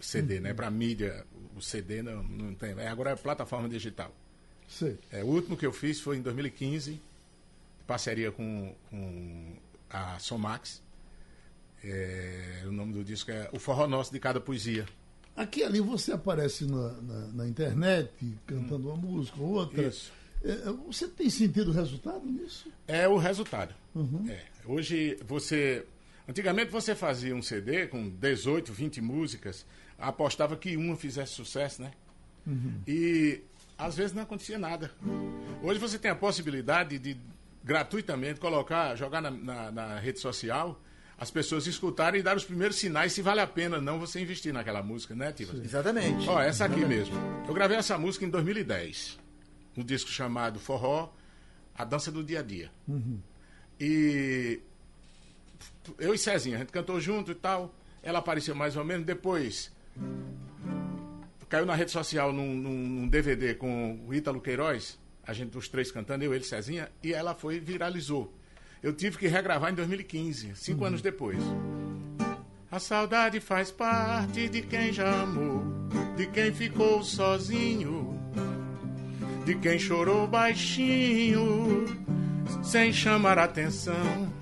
CD, 0.00 0.40
né? 0.40 0.52
Para 0.52 0.70
mídia, 0.70 1.24
o 1.56 1.62
CD 1.62 2.02
não, 2.02 2.22
não 2.22 2.54
tem. 2.54 2.78
É, 2.78 2.88
agora 2.88 3.10
é 3.10 3.16
plataforma 3.16 3.68
digital. 3.68 4.14
Sei. 4.68 4.98
É, 5.10 5.24
o 5.24 5.28
último 5.28 5.56
que 5.56 5.64
eu 5.64 5.72
fiz 5.72 5.98
foi 5.98 6.18
em 6.18 6.22
2015, 6.22 7.00
parceria 7.88 8.30
com, 8.30 8.74
com 8.90 9.56
a 9.88 10.18
Somax. 10.18 10.82
É, 11.82 12.64
o 12.66 12.70
nome 12.70 12.92
do 12.92 13.02
disco 13.02 13.30
é 13.30 13.48
O 13.52 13.58
Forró 13.58 13.88
Nosso 13.88 14.12
de 14.12 14.20
Cada 14.20 14.38
Poesia. 14.38 14.86
Aqui 15.34 15.62
ali 15.62 15.80
você 15.80 16.12
aparece 16.12 16.66
na, 16.66 16.92
na, 17.00 17.18
na 17.28 17.48
internet 17.48 18.12
cantando 18.46 18.88
uma 18.88 18.96
música 18.96 19.40
ou 19.40 19.54
outra. 19.54 19.82
Isso. 19.82 20.12
É, 20.44 20.70
você 20.86 21.08
tem 21.08 21.30
sentido 21.30 21.72
resultado 21.72 22.26
nisso? 22.26 22.70
É 22.86 23.08
o 23.08 23.16
resultado. 23.16 23.74
É, 24.28 24.44
hoje 24.66 25.16
você. 25.26 25.86
Antigamente 26.28 26.70
você 26.70 26.94
fazia 26.94 27.34
um 27.34 27.40
CD 27.40 27.86
com 27.86 28.10
18, 28.10 28.70
20 28.70 29.00
músicas, 29.00 29.64
apostava 29.98 30.56
que 30.56 30.76
uma 30.76 30.94
fizesse 30.94 31.32
sucesso, 31.32 31.80
né? 31.80 31.92
E 32.86 33.40
às 33.78 33.96
vezes 33.96 34.12
não 34.12 34.24
acontecia 34.24 34.58
nada. 34.58 34.90
Hoje 35.62 35.78
você 35.80 35.98
tem 35.98 36.10
a 36.10 36.14
possibilidade 36.14 36.98
de 36.98 37.16
gratuitamente 37.68 38.40
colocar, 38.40 38.96
jogar 38.96 39.20
na, 39.20 39.30
na- 39.30 39.70
na 39.70 39.98
rede 39.98 40.18
social, 40.18 40.80
as 41.18 41.30
pessoas 41.30 41.66
escutarem 41.66 42.20
e 42.20 42.22
dar 42.22 42.34
os 42.34 42.44
primeiros 42.44 42.76
sinais 42.78 43.12
se 43.12 43.20
vale 43.20 43.40
a 43.40 43.46
pena 43.46 43.78
não 43.78 43.98
você 43.98 44.18
investir 44.20 44.54
naquela 44.54 44.82
música, 44.82 45.14
né, 45.14 45.32
Tivas? 45.32 45.60
Exatamente. 45.62 46.26
Ó, 46.28 46.40
essa 46.40 46.64
aqui 46.64 46.82
mesmo. 46.86 47.14
Eu 47.46 47.52
gravei 47.52 47.76
essa 47.76 47.98
música 47.98 48.24
em 48.24 48.30
2010, 48.30 49.18
no 49.76 49.84
disco 49.84 50.08
chamado 50.10 50.58
Forró, 50.58 51.12
A 51.74 51.84
Dança 51.84 52.10
do 52.10 52.24
Dia 52.24 52.40
a 52.40 52.42
Dia. 52.42 52.70
E 53.78 54.60
eu 55.98 56.14
e 56.14 56.18
Cezinha, 56.18 56.56
a 56.56 56.60
gente 56.60 56.72
cantou 56.72 56.98
junto 57.00 57.32
e 57.32 57.34
tal. 57.34 57.74
Ela 58.02 58.20
apareceu 58.20 58.54
mais 58.54 58.76
ou 58.76 58.84
menos. 58.84 59.04
Depois 59.04 59.70
caiu 61.48 61.66
na 61.66 61.74
rede 61.74 61.90
social 61.90 62.32
num, 62.32 62.54
num- 62.54 62.88
num 62.88 63.08
DVD 63.08 63.54
com 63.54 64.04
o 64.06 64.14
Ítalo 64.14 64.40
Queiroz, 64.40 64.98
a 65.28 65.34
gente 65.34 65.58
os 65.58 65.68
três 65.68 65.92
cantando, 65.92 66.24
eu, 66.24 66.32
ele, 66.32 66.42
Cezinha, 66.42 66.88
e 67.02 67.12
ela 67.12 67.34
foi 67.34 67.60
viralizou. 67.60 68.32
Eu 68.82 68.94
tive 68.94 69.18
que 69.18 69.28
regravar 69.28 69.70
em 69.70 69.74
2015, 69.74 70.56
cinco 70.56 70.86
anos 70.86 71.02
depois. 71.02 71.38
A 72.70 72.78
saudade 72.78 73.38
faz 73.38 73.70
parte 73.70 74.48
de 74.48 74.62
quem 74.62 74.90
já 74.90 75.20
amou, 75.20 75.62
de 76.16 76.26
quem 76.28 76.50
ficou 76.50 77.02
sozinho, 77.02 78.18
de 79.44 79.54
quem 79.56 79.78
chorou 79.78 80.26
baixinho, 80.26 81.84
sem 82.62 82.90
chamar 82.90 83.38
atenção. 83.38 84.32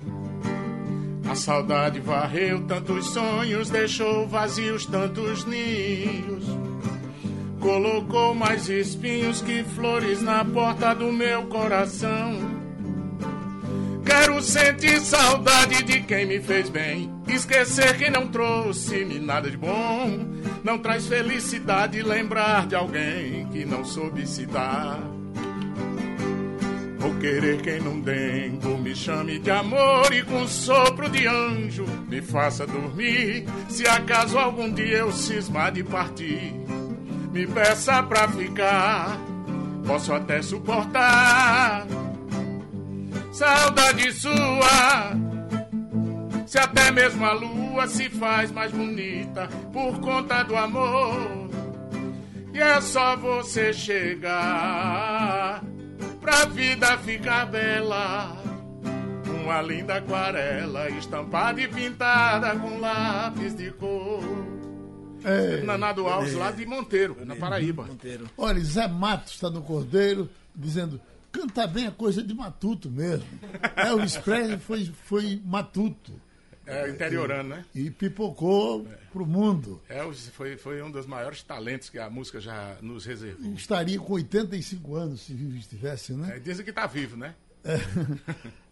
A 1.29 1.35
saudade 1.35 1.99
varreu 1.99 2.65
tantos 2.65 3.07
sonhos, 3.07 3.69
deixou 3.69 4.25
vazios 4.25 4.85
tantos 4.85 5.43
ninhos. 5.43 6.45
Colocou 7.67 8.33
mais 8.33 8.69
espinhos 8.69 9.41
que 9.41 9.61
flores 9.61 10.21
na 10.21 10.45
porta 10.45 10.95
do 10.95 11.11
meu 11.11 11.47
coração. 11.47 12.39
Quero 14.05 14.41
sentir 14.41 15.01
saudade 15.01 15.83
de 15.83 15.99
quem 15.99 16.25
me 16.25 16.39
fez 16.39 16.69
bem. 16.69 17.13
Esquecer 17.27 17.97
quem 17.97 18.09
não 18.09 18.29
trouxe-me 18.29 19.19
nada 19.19 19.51
de 19.51 19.57
bom. 19.57 20.29
Não 20.63 20.77
traz 20.77 21.07
felicidade 21.07 22.01
lembrar 22.01 22.67
de 22.67 22.75
alguém 22.75 23.45
que 23.47 23.65
não 23.65 23.83
soube 23.83 24.25
se 24.25 24.45
dar. 24.45 25.01
Vou 26.99 27.15
querer 27.15 27.61
quem 27.61 27.81
num 27.81 27.99
dengo 27.99 28.77
me 28.77 28.95
chame 28.95 29.39
de 29.39 29.51
amor 29.51 30.13
e 30.13 30.23
com 30.23 30.47
sopro 30.47 31.09
de 31.09 31.27
anjo 31.27 31.85
me 32.07 32.21
faça 32.21 32.65
dormir. 32.65 33.45
Se 33.67 33.85
acaso 33.85 34.37
algum 34.37 34.71
dia 34.71 34.99
eu 34.99 35.11
cismar 35.11 35.73
de 35.73 35.83
partir, 35.83 36.53
me 37.37 37.45
peça 37.45 38.01
pra 38.01 38.27
ficar. 38.29 39.15
Posso 39.85 40.11
até 40.11 40.41
suportar 40.41 41.85
saudade 43.31 44.11
sua. 44.11 45.11
Se 46.47 46.57
até 46.57 46.89
mesmo 46.89 47.23
a 47.23 47.33
lua 47.33 47.87
se 47.87 48.09
faz 48.09 48.51
mais 48.51 48.71
bonita 48.71 49.47
por 49.71 49.99
conta 49.99 50.41
do 50.41 50.55
amor. 50.55 51.47
E 52.51 52.59
é 52.59 52.81
só 52.81 53.15
você 53.15 53.71
chegar 53.71 55.61
pra 56.19 56.45
vida 56.45 56.97
ficar 56.97 57.45
bela. 57.45 58.35
Uma 59.43 59.61
linda 59.61 59.97
aquarela 59.97 60.89
estampada 60.89 61.61
e 61.61 61.67
pintada 61.67 62.55
com 62.55 62.79
lápis 62.79 63.55
de 63.55 63.69
cor. 63.71 64.46
É. 65.27 65.61
Nanado 65.63 66.07
Alves, 66.07 66.33
lá 66.33 66.51
de 66.51 66.65
Monteiro, 66.65 67.17
na 67.25 67.35
Paraíba. 67.35 67.83
Monteiro. 67.83 68.29
Olha, 68.37 68.63
Zé 68.63 68.87
Matos 68.87 69.33
está 69.33 69.49
no 69.49 69.61
Cordeiro 69.61 70.29
dizendo: 70.55 70.99
canta 71.31 71.67
bem 71.67 71.87
a 71.87 71.91
coisa 71.91 72.23
de 72.23 72.33
matuto 72.33 72.89
mesmo. 72.89 73.27
Elvis 73.75 74.17
Presley 74.17 74.57
foi, 74.59 74.85
foi 75.05 75.41
matuto 75.45 76.13
É 76.65 76.89
interiorano, 76.89 77.49
né? 77.49 77.65
e 77.75 77.89
pipocou 77.91 78.87
pro 79.11 79.25
mundo. 79.25 79.81
Elvis 79.89 80.29
foi, 80.29 80.57
foi 80.57 80.81
um 80.81 80.89
dos 80.89 81.05
maiores 81.05 81.43
talentos 81.43 81.89
que 81.89 81.99
a 81.99 82.09
música 82.09 82.39
já 82.39 82.77
nos 82.81 83.05
reservou. 83.05 83.53
Estaria 83.53 83.99
com 83.99 84.13
85 84.13 84.95
anos 84.95 85.21
se 85.21 85.33
vivo 85.33 85.57
estivesse, 85.57 86.13
né? 86.13 86.37
É, 86.37 86.39
dizem 86.39 86.65
que 86.65 86.71
tá 86.73 86.87
vivo, 86.87 87.17
né? 87.17 87.35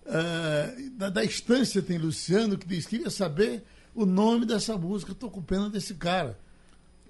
É, 0.07 0.75
da, 0.91 1.09
da 1.09 1.24
estância 1.24 1.81
tem 1.81 1.97
Luciano 1.97 2.59
que 2.59 2.67
diz: 2.67 2.85
queria 2.85 3.09
saber 3.09 3.63
o 3.95 4.05
nome 4.05 4.45
dessa 4.45 4.77
música. 4.77 5.15
Tô 5.15 5.31
com 5.31 5.41
pena 5.41 5.67
desse 5.67 5.95
cara. 5.95 6.38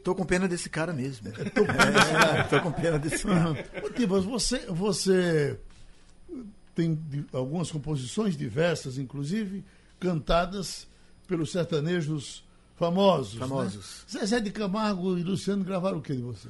Tô 0.05 0.13
com 0.13 0.24
pena 0.24 0.47
desse 0.47 0.69
cara 0.69 0.93
mesmo. 0.93 1.29
É, 1.29 2.43
tô 2.43 2.62
com 2.62 2.71
pena 2.71 3.00
desse 3.00 3.24
cara. 3.25 3.51
Ô, 3.83 3.89
Tibas, 3.89 4.24
você, 4.24 4.59
você 4.67 5.59
tem 6.75 7.00
algumas 7.33 7.71
composições 7.71 8.38
diversas, 8.38 9.00
inclusive 9.00 9.65
cantadas 10.00 10.88
pelos 11.27 11.51
sertanejos 11.51 12.43
famosos. 12.75 13.39
Famosos. 13.39 14.05
Né? 14.13 14.19
Zezé 14.19 14.39
de 14.39 14.51
Camargo 14.51 15.17
e 15.17 15.24
Luciano 15.24 15.63
gravaram 15.63 15.97
o 15.97 16.01
que 16.03 16.13
de 16.15 16.21
você? 16.21 16.50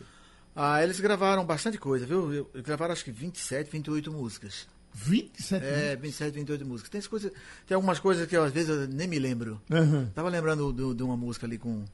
Ah, 0.53 0.83
eles 0.83 0.99
gravaram 0.99 1.45
bastante 1.45 1.77
coisa, 1.77 2.05
viu? 2.05 2.49
Eles 2.53 2.65
gravaram 2.65 2.91
acho 2.91 3.05
que 3.05 3.11
27, 3.11 3.71
28 3.71 4.11
músicas. 4.11 4.67
27 4.93 5.63
É, 5.65 5.95
27, 5.95 6.33
28 6.33 6.65
músicas. 6.65 6.89
Tem, 6.89 7.01
coisa, 7.09 7.31
tem 7.65 7.75
algumas 7.75 7.99
coisas 7.99 8.27
que 8.27 8.35
eu, 8.35 8.43
às 8.43 8.51
vezes 8.51 8.69
eu 8.69 8.85
nem 8.87 9.07
me 9.07 9.17
lembro. 9.17 9.61
Aham. 9.71 10.11
Tava 10.13 10.27
lembrando 10.27 10.73
do- 10.73 10.93
de 10.93 11.03
uma 11.03 11.15
música 11.15 11.45
ali 11.45 11.57
com, 11.57 11.85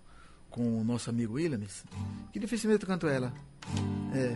com 0.51 0.81
o 0.81 0.83
nosso 0.83 1.09
amigo 1.09 1.35
Williams, 1.35 1.83
que 2.31 2.39
dificilmente 2.39 2.83
eu 2.83 2.87
canto 2.87 3.07
ela. 3.07 3.33
É. 4.13 4.35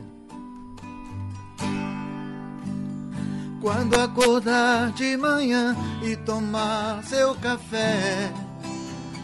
Quando 3.62 4.00
acordar 4.00 4.91
de 4.93 5.17
manhã 5.17 5.75
e 6.01 6.15
tomar 6.15 7.03
seu 7.03 7.36
café 7.36 8.31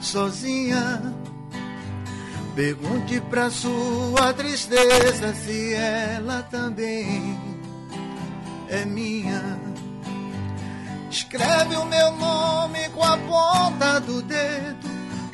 sozinha, 0.02 1.02
pergunte 2.56 3.22
pra 3.22 3.50
sua 3.50 4.34
tristeza 4.34 5.34
se 5.34 5.74
ela 5.74 6.44
também 6.44 7.40
é 8.68 8.84
minha. 8.84 9.60
Escreve 11.10 11.76
o 11.76 11.86
meu 11.86 12.12
nome 12.14 12.90
com 12.90 13.04
a 13.04 13.18
ponta 13.18 14.00
do 14.00 14.22
dedo 14.22 14.91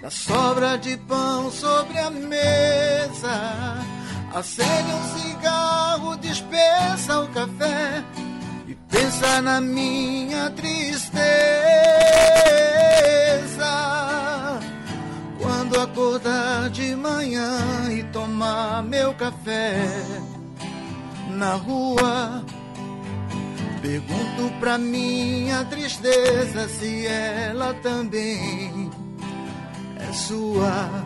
da 0.07 0.11
sobra 0.11 0.77
de 0.77 0.95
pão 0.95 1.51
sobre 1.51 1.99
a 1.99 2.09
mesa. 2.09 3.85
Acende 4.33 4.93
um 4.93 5.19
cigarro, 5.19 6.17
dispensa 6.17 7.19
o 7.19 7.27
café 7.27 8.05
força 9.17 9.41
na 9.41 9.59
minha 9.59 10.49
tristeza. 10.51 11.19
Quando 15.39 15.79
acordar 15.79 16.69
de 16.69 16.95
manhã 16.95 17.91
e 17.91 18.03
tomar 18.05 18.83
meu 18.83 19.13
café 19.15 19.87
na 21.31 21.55
rua, 21.55 22.43
pergunto 23.81 24.53
pra 24.59 24.77
minha 24.77 25.65
tristeza 25.65 26.67
se 26.67 27.07
ela 27.07 27.73
também 27.75 28.89
sua. 30.13 31.05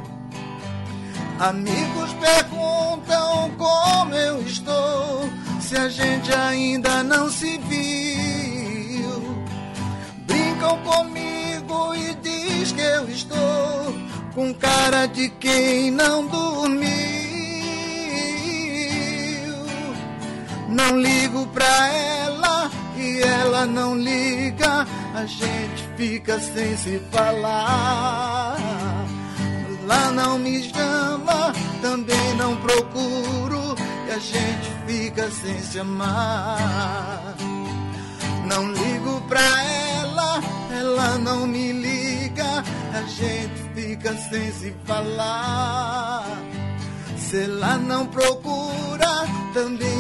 Amigos 1.40 2.14
perguntam 2.14 3.52
como 3.58 4.14
eu 4.14 4.42
estou, 4.44 5.30
se 5.60 5.76
a 5.76 5.90
gente 5.90 6.32
ainda 6.34 7.04
não 7.04 7.30
se 7.30 7.58
viu. 7.58 9.22
Brincam 10.28 10.78
comigo 10.84 11.96
e 11.96 12.14
diz 12.16 12.72
que 12.72 12.82
eu 12.82 13.10
estou 13.10 13.96
com 14.36 14.54
cara 14.54 15.08
de 15.08 15.30
quem 15.30 15.92
não 15.92 16.28
dormiu. 16.28 16.82
Não 20.70 21.00
ligo 21.00 21.48
pra 21.48 21.88
ela 21.88 22.72
e 22.98 23.20
ela 23.22 23.66
não 23.66 23.96
liga, 23.96 24.88
a 25.14 25.26
gente 25.26 25.84
fica 25.98 26.40
sem 26.40 26.78
se 26.78 27.00
falar. 27.12 28.58
Lá 29.86 30.12
não 30.12 30.40
me 30.40 30.64
chama, 30.64 31.54
também 31.82 32.36
não 32.38 32.56
procuro, 32.58 33.76
e 34.08 34.12
a 34.12 34.20
gente 34.20 34.72
fica 34.88 35.30
sem 35.30 35.60
se 35.60 35.80
amar. 35.80 37.36
Não 38.46 38.72
ligo 38.72 39.22
pra 39.28 39.64
ela, 39.64 40.42
ela 40.78 41.18
não 41.18 41.48
me 41.48 41.72
liga, 41.72 42.64
a 42.94 43.02
gente 43.04 43.62
fica 43.76 44.14
sem 44.30 44.52
se 44.52 44.74
falar. 44.86 46.26
Se 47.18 47.44
ela 47.44 47.78
não 47.78 48.06
procura, 48.08 49.28
também 49.54 49.91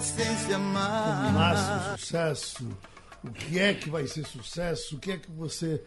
fica 0.00 0.24
sem 0.24 0.36
se 0.36 0.52
amar. 0.54 1.32
Nasce 1.32 1.70
o 1.94 1.98
sucesso. 1.98 2.68
O 3.24 3.30
que 3.30 3.58
é 3.58 3.74
que 3.74 3.90
vai 3.90 4.06
ser 4.06 4.24
sucesso? 4.24 4.96
O 4.96 4.98
que 4.98 5.12
é 5.12 5.16
que 5.16 5.30
você 5.30 5.82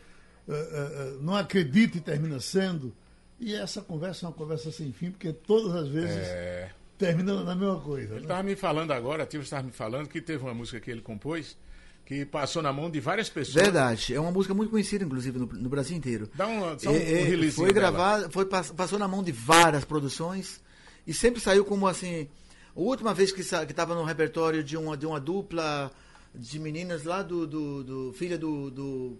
uh, 0.47 0.51
uh, 0.51 0.55
uh, 0.55 1.21
não 1.21 1.35
acredita 1.35 1.97
e 1.97 2.01
termina 2.01 2.39
sendo? 2.39 2.93
E 3.39 3.55
essa 3.55 3.81
conversa 3.81 4.25
é 4.25 4.29
uma 4.29 4.35
conversa 4.35 4.71
sem 4.71 4.91
fim, 4.91 5.11
porque 5.11 5.31
todas 5.33 5.73
as 5.75 5.87
vezes 5.87 6.15
É, 6.17 6.69
termina 6.97 7.43
na 7.43 7.55
mesma 7.55 7.79
coisa. 7.79 8.09
ele 8.09 8.15
né? 8.15 8.21
estava 8.21 8.43
me 8.43 8.55
falando 8.55 8.91
agora, 8.91 9.25
Tio 9.25 9.41
estava 9.41 9.63
me 9.63 9.71
falando 9.71 10.07
que 10.07 10.21
teve 10.21 10.43
uma 10.43 10.53
música 10.53 10.79
que 10.79 10.91
ele 10.91 11.01
compôs 11.01 11.57
que 12.05 12.25
passou 12.25 12.61
na 12.61 12.73
mão 12.73 12.89
de 12.91 12.99
várias 12.99 13.29
pessoas. 13.29 13.55
Verdade. 13.63 14.13
É 14.13 14.19
uma 14.19 14.31
música 14.31 14.53
muito 14.53 14.69
conhecida, 14.69 15.05
inclusive, 15.05 15.39
no, 15.39 15.45
no 15.45 15.69
Brasil 15.69 15.95
inteiro. 15.95 16.29
Dá 16.35 16.45
um, 16.45 16.77
só 16.77 16.89
um, 16.91 16.95
É, 16.95 16.97
um 17.37 17.43
é, 17.45 17.51
foi 17.51 17.71
gravada, 17.71 18.29
foi, 18.29 18.45
pass- 18.45 18.71
passou 18.71 18.99
na 18.99 19.07
mão 19.07 19.23
de 19.23 19.31
várias 19.31 19.85
produções 19.85 20.59
e 21.07 21.13
sempre 21.13 21.39
saiu 21.39 21.63
como 21.63 21.87
assim. 21.87 22.27
A 22.75 22.79
última 22.79 23.13
vez 23.13 23.31
que 23.31 23.41
estava 23.41 23.93
no 23.93 24.03
repertório 24.03 24.63
de 24.63 24.77
uma, 24.77 24.95
de 24.95 25.05
uma 25.05 25.19
dupla 25.19 25.91
de 26.33 26.59
meninas 26.59 27.03
lá 27.03 27.21
do. 27.21 27.45
do, 27.45 27.83
do 27.83 28.13
filha 28.13 28.37
do. 28.37 28.71
do, 28.71 29.17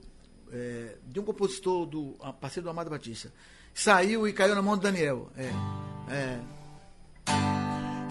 é, 0.52 0.96
de 1.06 1.20
um 1.20 1.24
compositor 1.24 1.86
do 1.86 2.18
parceiro 2.40 2.66
do 2.66 2.70
Amado 2.70 2.90
Batista. 2.90 3.32
Saiu 3.74 4.28
e 4.28 4.34
caiu 4.34 4.56
na 4.56 4.62
mão 4.62 4.78
do 4.78 4.84
Daniel. 4.84 5.30
É. 5.38 5.52
é. 6.14 6.40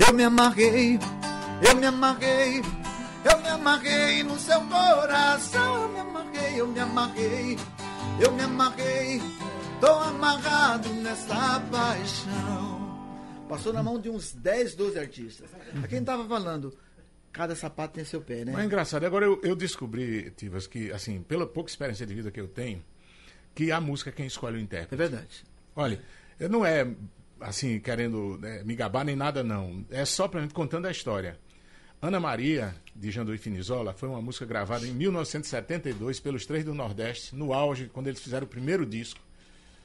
Eu 0.06 0.14
me 0.14 0.24
amarrei, 0.24 0.98
eu 1.66 1.76
me 1.76 1.86
amarrei, 1.86 2.62
eu 3.24 3.38
me 3.40 3.48
amarrei 3.48 4.22
no 4.22 4.38
seu 4.38 4.60
coração. 4.62 5.82
Eu 5.82 5.88
me 5.88 6.00
amarrei, 6.00 6.60
eu 6.60 6.66
me 6.66 6.80
amarrei, 6.80 7.58
eu 8.18 8.32
me 8.32 8.42
amarrei, 8.42 9.22
tô 9.80 9.92
amarrado 9.92 10.88
nessa 10.94 11.60
paixão. 11.70 12.89
Passou 13.50 13.72
na 13.72 13.82
mão 13.82 14.00
de 14.00 14.08
uns 14.08 14.32
10, 14.32 14.74
12 14.74 14.98
artistas. 14.98 15.50
A 15.82 15.86
quem 15.88 16.02
tava 16.04 16.26
falando, 16.26 16.72
cada 17.32 17.54
sapato 17.56 17.94
tem 17.94 18.04
seu 18.04 18.20
pé, 18.22 18.44
né? 18.44 18.52
Mas 18.52 18.62
é 18.62 18.66
engraçado, 18.66 19.04
agora 19.04 19.26
eu, 19.26 19.40
eu 19.42 19.54
descobri, 19.56 20.30
Tivas, 20.30 20.66
que, 20.66 20.90
assim, 20.92 21.20
pela 21.22 21.46
pouca 21.46 21.68
experiência 21.70 22.06
de 22.06 22.14
vida 22.14 22.30
que 22.30 22.40
eu 22.40 22.48
tenho, 22.48 22.82
que 23.54 23.72
a 23.72 23.80
música 23.80 24.10
é 24.10 24.12
quem 24.12 24.26
escolhe 24.26 24.56
o 24.56 24.60
É 24.60 24.62
intérprete. 24.62 24.96
verdade. 24.96 25.44
Olha, 25.74 26.00
eu 26.38 26.48
não 26.48 26.64
é, 26.64 26.86
assim, 27.40 27.78
querendo 27.80 28.38
né, 28.40 28.62
me 28.64 28.74
gabar 28.74 29.04
nem 29.04 29.16
nada, 29.16 29.42
não. 29.42 29.84
É 29.90 30.04
só 30.04 30.28
pra 30.28 30.40
mim 30.40 30.48
contando 30.48 30.86
a 30.86 30.90
história. 30.90 31.38
Ana 32.02 32.18
Maria, 32.18 32.74
de 32.96 33.10
Janduí 33.10 33.36
Finizola, 33.36 33.92
foi 33.92 34.08
uma 34.08 34.22
música 34.22 34.46
gravada 34.46 34.86
em 34.86 34.92
1972 34.92 36.18
pelos 36.20 36.46
Três 36.46 36.64
do 36.64 36.72
Nordeste, 36.72 37.34
no 37.36 37.52
auge, 37.52 37.90
quando 37.92 38.06
eles 38.06 38.20
fizeram 38.20 38.46
o 38.46 38.48
primeiro 38.48 38.86
disco, 38.86 39.20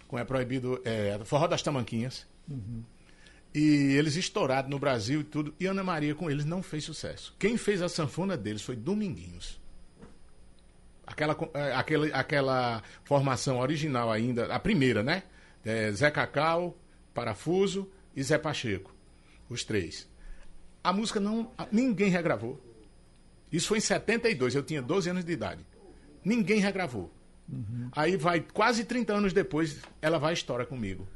com 0.08 0.17
É 0.17 0.23
Proibido, 0.23 0.80
é, 0.86 1.19
Forró 1.25 1.47
das 1.47 1.62
Tamanquinhas. 1.62 2.25
E 3.55 3.95
eles 3.95 4.17
estouraram 4.17 4.67
no 4.67 4.77
Brasil 4.77 5.21
e 5.21 5.23
tudo. 5.23 5.55
E 5.57 5.65
Ana 5.65 5.81
Maria 5.81 6.13
com 6.13 6.29
eles 6.29 6.43
não 6.43 6.61
fez 6.61 6.83
sucesso. 6.83 7.33
Quem 7.39 7.55
fez 7.55 7.81
a 7.81 7.87
sanfona 7.87 8.35
deles 8.35 8.61
foi 8.61 8.75
Dominguinhos. 8.75 9.61
Aquela, 11.07 11.37
eh, 11.53 11.73
aquele, 11.73 12.11
aquela 12.11 12.83
formação 13.05 13.59
original 13.59 14.11
ainda, 14.11 14.53
a 14.53 14.59
primeira, 14.59 15.01
né? 15.01 15.23
É, 15.63 15.89
Zé 15.93 16.11
Cacau, 16.11 16.77
Parafuso 17.13 17.89
e 18.13 18.21
Zé 18.21 18.37
Pacheco. 18.37 18.93
Os 19.49 19.63
três. 19.63 20.05
A 20.83 20.91
música 20.91 21.21
não. 21.21 21.49
Ninguém 21.71 22.09
regravou. 22.09 22.61
Isso 23.49 23.69
foi 23.69 23.77
em 23.77 23.81
72, 23.81 24.53
eu 24.53 24.63
tinha 24.63 24.81
12 24.81 25.09
anos 25.09 25.23
de 25.23 25.31
idade. 25.31 25.65
Ninguém 26.25 26.59
regravou. 26.59 27.09
Aí 27.93 28.17
vai, 28.17 28.41
quase 28.41 28.83
30 28.83 29.13
anos 29.13 29.31
depois, 29.31 29.79
ela 30.01 30.17
vai 30.17 30.33
história 30.33 30.65
comigo. 30.65 31.07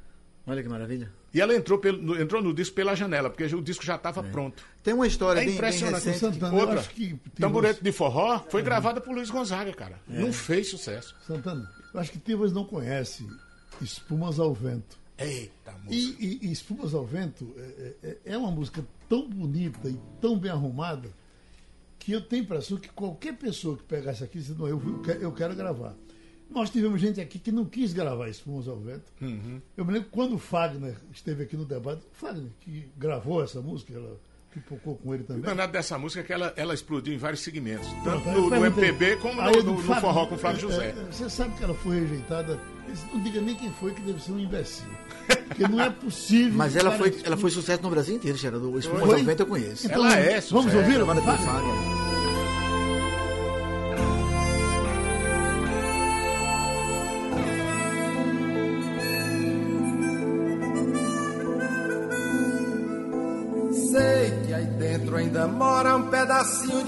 Olha 0.47 0.63
que 0.63 0.69
maravilha. 0.69 1.11
E 1.33 1.39
ela 1.39 1.53
entrou, 1.55 1.77
pelo, 1.77 2.01
no- 2.01 2.19
entrou 2.19 2.41
no 2.41 2.53
disco 2.53 2.75
pela 2.75 2.95
janela, 2.95 3.29
porque 3.29 3.43
o 3.53 3.61
disco 3.61 3.85
já 3.85 3.95
estava 3.95 4.23
pronto. 4.23 4.63
Tem 4.83 4.93
uma 4.95 5.05
história 5.05 5.39
É 5.39 5.41
bem, 5.41 5.49
bem 5.49 5.55
impressionante. 5.57 6.05
recente. 6.05 6.19
Santana, 6.19 6.53
Outra, 6.57 6.79
acho 6.79 6.89
que 6.89 7.07
tem 7.09 7.19
Tamborete 7.41 7.83
de 7.83 7.91
Forró 7.91 8.39
foi 8.49 8.63
gravada 8.63 8.99
por 8.99 9.13
Luiz 9.13 9.29
Gonzaga, 9.29 9.71
cara. 9.73 9.99
É. 10.09 10.19
Não 10.19 10.33
fez 10.33 10.69
sucesso. 10.69 11.15
Santana, 11.27 11.69
eu 11.93 11.99
acho 11.99 12.11
que 12.11 12.17
Tivas 12.19 12.51
não 12.51 12.65
conhece 12.65 13.27
Espumas 13.81 14.39
ao 14.39 14.53
Vento. 14.53 14.97
Eita, 15.17 15.71
moça. 15.73 15.87
E, 15.89 16.15
e- 16.19 16.47
e 16.47 16.51
Espumas 16.51 16.93
ao 16.95 17.05
Vento 17.05 17.53
é, 17.57 17.93
é- 18.03 18.17
é 18.25 18.37
uma 18.37 18.49
música 18.49 18.83
tão 19.07 19.29
bonita 19.29 19.87
e 19.89 19.99
tão 20.19 20.37
bem 20.39 20.49
arrumada 20.49 21.09
que 21.99 22.11
eu 22.13 22.21
tenho 22.21 22.41
a 22.41 22.45
impressão 22.45 22.77
que 22.77 22.89
qualquer 22.89 23.33
pessoa 23.35 23.77
que 23.77 23.83
pegasse 23.83 24.23
aqui 24.23 24.39
disse, 24.39 24.53
não, 24.53 24.67
eu, 24.67 24.81
eu 24.83 25.01
quero, 25.03 25.21
eu 25.21 25.31
quero 25.33 25.55
gravar. 25.55 25.93
Nós 26.49 26.69
tivemos 26.69 26.99
gente 26.99 27.21
aqui 27.21 27.37
que 27.37 27.51
não 27.51 27.63
quis 27.65 27.93
gravar 27.93 28.27
Espumas 28.27 28.67
ao 28.67 28.77
Vento. 28.77 29.11
Uhum. 29.21 29.61
Eu 29.77 29.85
me 29.85 29.93
lembro 29.93 30.09
quando 30.11 30.33
o 30.35 30.39
Fagner 30.39 30.95
esteve 31.13 31.43
aqui 31.43 31.55
no 31.55 31.63
debate, 31.65 32.01
o 32.01 32.15
Fagner 32.15 32.49
que 32.61 32.89
gravou 32.97 33.43
essa 33.43 33.61
música, 33.61 33.93
ela 33.93 34.19
pipocou 34.51 34.95
com 34.95 35.13
ele 35.13 35.21
O 35.23 35.27
também. 35.27 35.43
danado 35.43 35.71
dessa 35.71 35.95
música 35.99 36.21
é 36.21 36.23
que 36.23 36.33
ela, 36.33 36.51
ela 36.57 36.73
explodiu 36.73 37.13
em 37.13 37.17
vários 37.19 37.41
segmentos. 37.41 37.87
Tanto 38.03 38.23
Pronto, 38.23 38.31
no, 38.41 38.49
no. 38.49 38.65
MPB 38.65 39.17
como 39.17 39.39
no, 39.39 39.51
no- 39.63 39.77
Fagner, 39.77 40.01
forró 40.01 40.25
com 40.25 40.37
Flávio 40.39 40.57
é, 40.57 40.61
José. 40.61 40.87
é, 40.89 41.11
Você 41.11 41.29
sabe 41.29 41.55
que 41.55 41.63
ela 41.63 41.75
foi 41.75 41.99
rejeitada. 41.99 42.59
Não 43.13 43.21
diga 43.21 43.39
nem 43.39 43.53
quem 43.55 43.71
foi, 43.73 43.93
que 43.93 44.01
deve 44.01 44.19
ser 44.19 44.31
um 44.31 44.39
imbecil. 44.39 44.87
Porque 45.47 45.67
não 45.67 45.79
é 45.79 45.91
possível. 45.91 46.57
Mas 46.57 46.75
ela 46.75 46.89
o 46.95 46.97
foi, 46.97 47.15
ela 47.23 47.37
foi 47.37 47.51
sucesso 47.51 47.83
no 47.83 47.91
Brasil 47.91 48.15
inteiro, 48.15 48.35
Geraldo. 48.35 48.71
O 48.71 48.79
Espuma 48.79 49.01
Foi? 49.01 49.19
ao 49.19 49.23
Vento 49.25 49.41
eu 49.43 49.45
conheço. 49.45 49.85
Então, 49.85 50.03
Ela 50.03 50.15
é 50.17 50.41
Vamos 50.41 50.45
sucesso. 50.71 50.77
ouvir? 50.77 50.93
Gravada 50.95 51.21
por 51.21 51.98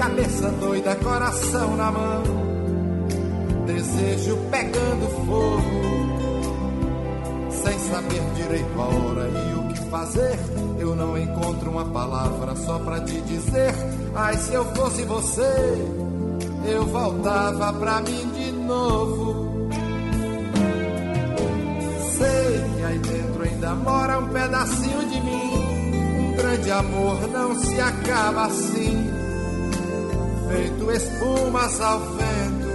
Cabeça 0.00 0.48
doida, 0.52 0.96
coração 0.96 1.76
na 1.76 1.92
mão. 1.92 2.22
Desejo 3.66 4.38
pegando 4.50 5.06
fogo. 5.26 5.60
Sem 7.50 7.78
saber 7.80 8.22
direito 8.34 8.80
a 8.80 8.84
hora 8.84 9.28
e 9.28 9.58
o 9.58 9.68
que 9.68 9.90
fazer. 9.90 10.38
Eu 10.78 10.96
não 10.96 11.18
encontro 11.18 11.70
uma 11.70 11.84
palavra 11.84 12.56
só 12.56 12.78
pra 12.78 13.00
te 13.00 13.20
dizer. 13.20 13.74
Ai, 14.14 14.38
se 14.38 14.54
eu 14.54 14.64
fosse 14.74 15.02
você, 15.02 15.86
eu 16.64 16.86
voltava 16.86 17.70
pra 17.74 18.00
mim 18.00 18.26
de 18.32 18.52
novo. 18.52 19.68
Sei 22.16 22.64
que 22.74 22.84
aí 22.84 22.98
dentro 23.00 23.42
ainda 23.42 23.74
mora 23.74 24.18
um 24.18 24.28
pedacinho 24.28 25.08
de 25.10 25.20
mim. 25.20 25.52
Um 26.20 26.36
grande 26.36 26.70
amor 26.70 27.28
não 27.28 27.54
se 27.54 27.78
acaba 27.78 28.46
assim, 28.46 28.99
feito 30.60 30.92
espumas 30.92 31.80
ao 31.80 32.00
vento. 32.00 32.70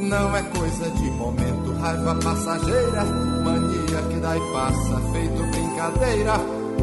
Não 0.00 0.36
é 0.36 0.42
coisa 0.42 0.90
de 0.90 1.10
momento, 1.12 1.72
raiva 1.80 2.14
passageira, 2.16 3.04
mania 3.42 4.02
que 4.10 4.20
dá 4.20 4.36
e 4.36 4.40
passa, 4.52 5.00
feito 5.12 5.42
brincadeira. 5.50 6.34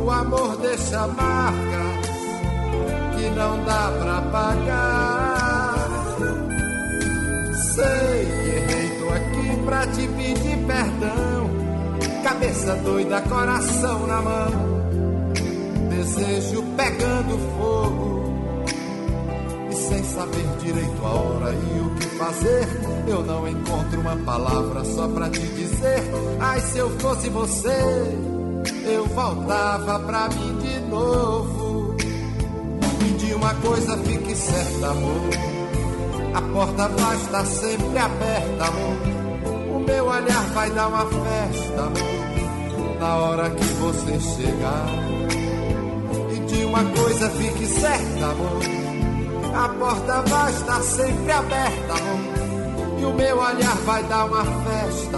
O 0.03 0.09
amor 0.09 0.57
deixa 0.57 1.05
marcas 1.07 2.07
que 3.15 3.29
não 3.35 3.63
dá 3.63 3.91
pra 4.01 4.21
pagar. 4.31 5.75
Sei 7.75 8.25
que 8.25 8.49
errei, 8.49 8.89
tô 8.99 9.09
aqui 9.09 9.63
pra 9.65 9.85
te 9.87 10.07
pedir 10.07 10.57
perdão. 10.65 11.51
Cabeça 12.23 12.75
doida, 12.77 13.21
coração 13.21 14.07
na 14.07 14.21
mão. 14.21 14.51
Desejo 15.89 16.63
pegando 16.75 17.37
fogo. 17.57 18.20
Sem 19.91 20.05
saber 20.05 20.47
direito 20.61 21.05
a 21.05 21.09
hora 21.09 21.53
e 21.53 21.79
o 21.81 21.89
que 21.95 22.05
fazer, 22.15 22.65
eu 23.09 23.25
não 23.25 23.45
encontro 23.45 23.99
uma 23.99 24.15
palavra 24.15 24.85
só 24.85 25.05
pra 25.05 25.29
te 25.29 25.41
dizer. 25.41 26.01
Ai, 26.39 26.61
se 26.61 26.77
eu 26.77 26.89
fosse 26.91 27.29
você, 27.29 27.75
eu 28.85 29.05
voltava 29.07 29.99
pra 29.99 30.29
mim 30.29 30.57
de 30.59 30.79
novo. 30.89 31.97
E 33.01 33.17
de 33.17 33.33
uma 33.33 33.53
coisa 33.55 33.97
fique 33.97 34.33
certa, 34.33 34.91
amor. 34.91 35.29
A 36.35 36.41
porta 36.41 36.87
vai 36.87 37.15
estar 37.17 37.45
sempre 37.45 37.97
aberta, 37.97 38.63
amor. 38.63 39.75
O 39.75 39.79
meu 39.79 40.05
olhar 40.05 40.45
vai 40.53 40.71
dar 40.71 40.87
uma 40.87 41.05
festa, 41.05 41.81
amor. 41.81 42.97
Na 42.97 43.15
hora 43.17 43.49
que 43.49 43.65
você 43.65 44.19
chegar. 44.21 44.85
E 46.33 46.39
de 46.39 46.63
uma 46.63 46.85
coisa 46.85 47.29
fique 47.31 47.65
certa, 47.65 48.25
amor. 48.27 48.90
A 49.53 49.69
porta 49.69 50.21
vai 50.21 50.51
estar 50.51 50.81
sempre 50.81 51.31
aberta. 51.31 51.93
E 52.99 53.05
o 53.05 53.13
meu 53.13 53.37
olhar 53.37 53.75
vai 53.85 54.03
dar 54.03 54.25
uma 54.25 54.45
festa. 54.45 55.17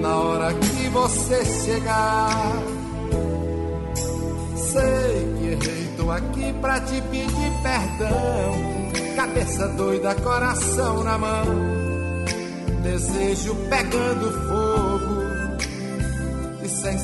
Na 0.00 0.16
hora 0.16 0.54
que 0.54 0.88
você 0.88 1.44
chegar. 1.44 2.62
Sei 4.56 5.34
que 5.38 5.46
errei, 5.46 5.94
tô 5.96 6.10
aqui 6.10 6.52
pra 6.60 6.80
te 6.80 7.00
pedir 7.02 7.52
perdão. 7.62 8.80
Cabeça 9.16 9.68
doida, 9.68 10.14
coração 10.14 11.04
na 11.04 11.18
mão. 11.18 11.44
Desejo 12.82 13.54
pegando 13.68 14.39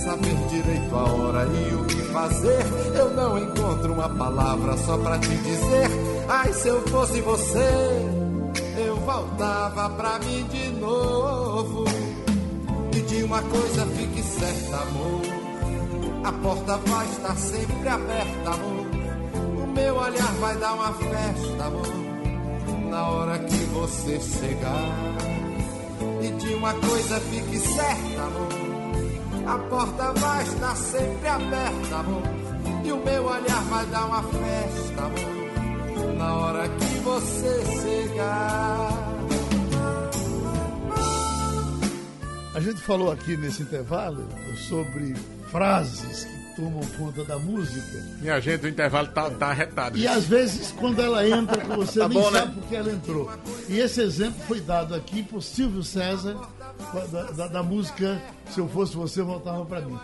saber 0.07 0.37
direito 0.49 0.95
a 0.95 1.03
hora 1.03 1.47
e 1.47 1.75
o 1.75 1.85
que 1.85 2.01
fazer, 2.13 2.65
eu 2.95 3.11
não 3.11 3.37
encontro 3.37 3.93
uma 3.93 4.09
palavra 4.09 4.77
só 4.77 4.97
pra 4.99 5.19
te 5.19 5.37
dizer. 5.37 5.91
Ai, 6.29 6.53
se 6.53 6.69
eu 6.69 6.81
fosse 6.83 7.21
você, 7.23 8.07
eu 8.87 8.95
voltava 9.01 9.91
pra 9.91 10.21
mim 10.21 10.45
de 10.45 10.69
novo. 10.79 11.85
E 12.95 13.01
de 13.01 13.25
uma 13.25 13.43
coisa 13.43 13.85
fique 13.87 14.23
certa, 14.23 14.77
amor. 14.77 15.23
A 16.23 16.33
porta 16.33 16.77
vai 16.87 17.07
estar 17.07 17.37
sempre 17.37 17.89
aberta, 17.89 18.51
amor. 18.51 18.87
O 19.65 19.67
meu 19.67 19.97
olhar 19.97 20.33
vai 20.41 20.57
dar 20.57 20.75
uma 20.75 20.93
festa, 20.93 21.65
amor. 21.65 22.91
Na 22.91 23.09
hora 23.09 23.39
que 23.41 23.57
você 23.75 24.21
chegar. 24.21 25.17
E 26.23 26.31
de 26.31 26.55
uma 26.55 26.73
coisa 26.75 27.21
fique 27.21 27.59
certa, 27.59 28.23
amor. 28.23 28.66
A 29.47 29.59
porta 29.71 30.13
vai 30.13 30.43
estar 30.43 30.77
sempre 30.77 31.29
aberta, 31.29 31.97
amor. 31.97 32.23
E 32.85 32.93
o 32.93 32.97
meu 33.05 33.25
olhar 33.25 33.63
vai 33.65 33.87
dar 33.87 34.07
uma 34.07 34.23
festa, 34.23 35.03
amor. 35.03 36.15
Na 36.17 36.35
hora 36.35 36.69
que 36.69 36.99
você 37.01 37.65
chegar. 37.83 39.07
A 42.55 42.61
gente 42.61 42.81
falou 42.81 43.13
aqui 43.13 43.37
nesse 43.37 43.63
intervalo 43.63 44.27
sobre 44.69 45.15
frases 45.51 46.25
que 46.25 46.36
tomam 46.57 46.81
conta 46.99 47.23
da 47.25 47.39
música. 47.39 48.03
Minha 48.21 48.41
gente, 48.41 48.65
o 48.65 48.69
intervalo 48.69 49.09
tá, 49.09 49.31
tá 49.31 49.49
arretado. 49.49 49.97
E 49.99 50.09
às 50.09 50.25
vezes, 50.25 50.73
quando 50.73 51.01
ela 51.03 51.27
entra, 51.29 51.63
você 51.77 52.01
Tá 52.01 52.09
nem 52.09 52.19
bom, 52.21 52.31
né? 52.31 52.41
sabe 52.41 52.55
por 52.55 52.69
que 52.69 52.77
ela 52.77 52.91
entrou. 52.93 53.31
E 53.69 53.79
esse 53.79 54.01
exemplo 54.01 54.41
foi 54.49 54.61
dado 54.61 54.95
aqui 54.95 55.23
por 55.23 55.43
Silvio 55.43 55.83
César, 55.83 56.37
da, 57.13 57.23
da- 57.33 57.49
da 57.49 57.63
música 57.63 58.21
Se 58.51 58.59
Eu 58.61 58.69
Fosse 58.69 58.95
Você, 58.97 59.23
Voltava 59.23 59.65
Pra 59.65 59.81
Mim. 59.81 59.99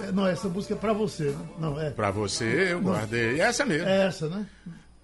É, 0.00 0.12
não, 0.12 0.26
essa 0.26 0.48
música 0.48 0.74
é 0.74 0.76
pra 0.76 0.92
você, 0.92 1.24
né? 1.30 1.38
Não, 1.58 1.80
é. 1.80 1.90
Pra 1.90 2.10
você, 2.10 2.68
eu 2.72 2.80
guardei. 2.80 3.40
Essa 3.40 3.64
mesmo. 3.64 3.88
É 3.88 4.06
essa, 4.06 4.28
né? 4.28 4.46